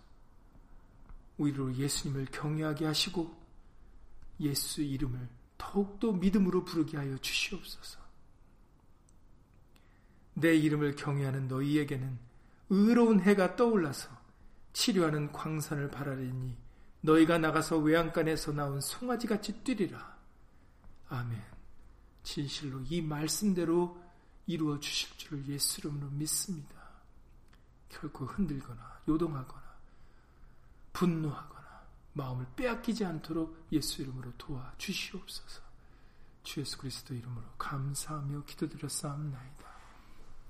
우리로 1.39 1.75
예수님을 1.75 2.27
경외하게 2.33 2.87
하시고 2.87 3.35
예수 4.41 4.83
이름을 4.83 5.29
더욱더 5.57 6.13
믿음으로 6.13 6.65
부르게 6.65 6.97
하여 6.97 7.17
주시옵소서. 7.19 8.08
내 10.41 10.55
이름을 10.55 10.95
경외하는 10.95 11.49
너희에게는 11.49 12.19
의로운 12.71 13.21
해가 13.21 13.57
떠올라서 13.57 14.09
치료하는 14.73 15.33
광산을 15.33 15.91
바라리니 15.91 16.57
너희가 17.01 17.39
나가서 17.39 17.79
외양간에서 17.79 18.53
나온 18.53 18.81
송아지같이 18.81 19.65
뛰리라. 19.65 20.17
아멘. 21.09 21.43
진실로 22.23 22.81
이 22.89 23.01
말씀대로 23.01 24.01
이루어 24.47 24.79
주실 24.79 25.17
줄을 25.17 25.47
예수 25.49 25.81
이름으로 25.81 26.09
믿습니다. 26.11 26.75
결코 27.89 28.27
흔들거나 28.27 29.01
요동하거나 29.09 29.69
분노하거나 30.93 31.83
마음을 32.13 32.47
빼앗기지 32.55 33.05
않도록 33.05 33.67
예수 33.73 34.03
이름으로 34.03 34.33
도와 34.37 34.73
주시옵소서. 34.79 35.63
주 36.43 36.61
예수 36.61 36.79
그리스도 36.79 37.15
이름으로 37.15 37.45
감사하며 37.57 38.45
기도드렸사옵나이다. 38.45 39.68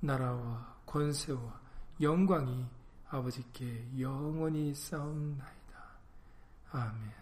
나라와 0.00 0.74
권세와 0.86 1.60
영광이 2.00 2.66
아버지께 3.08 3.86
영원히 3.98 4.74
싸움나이다. 4.74 5.50
아멘. 6.72 7.19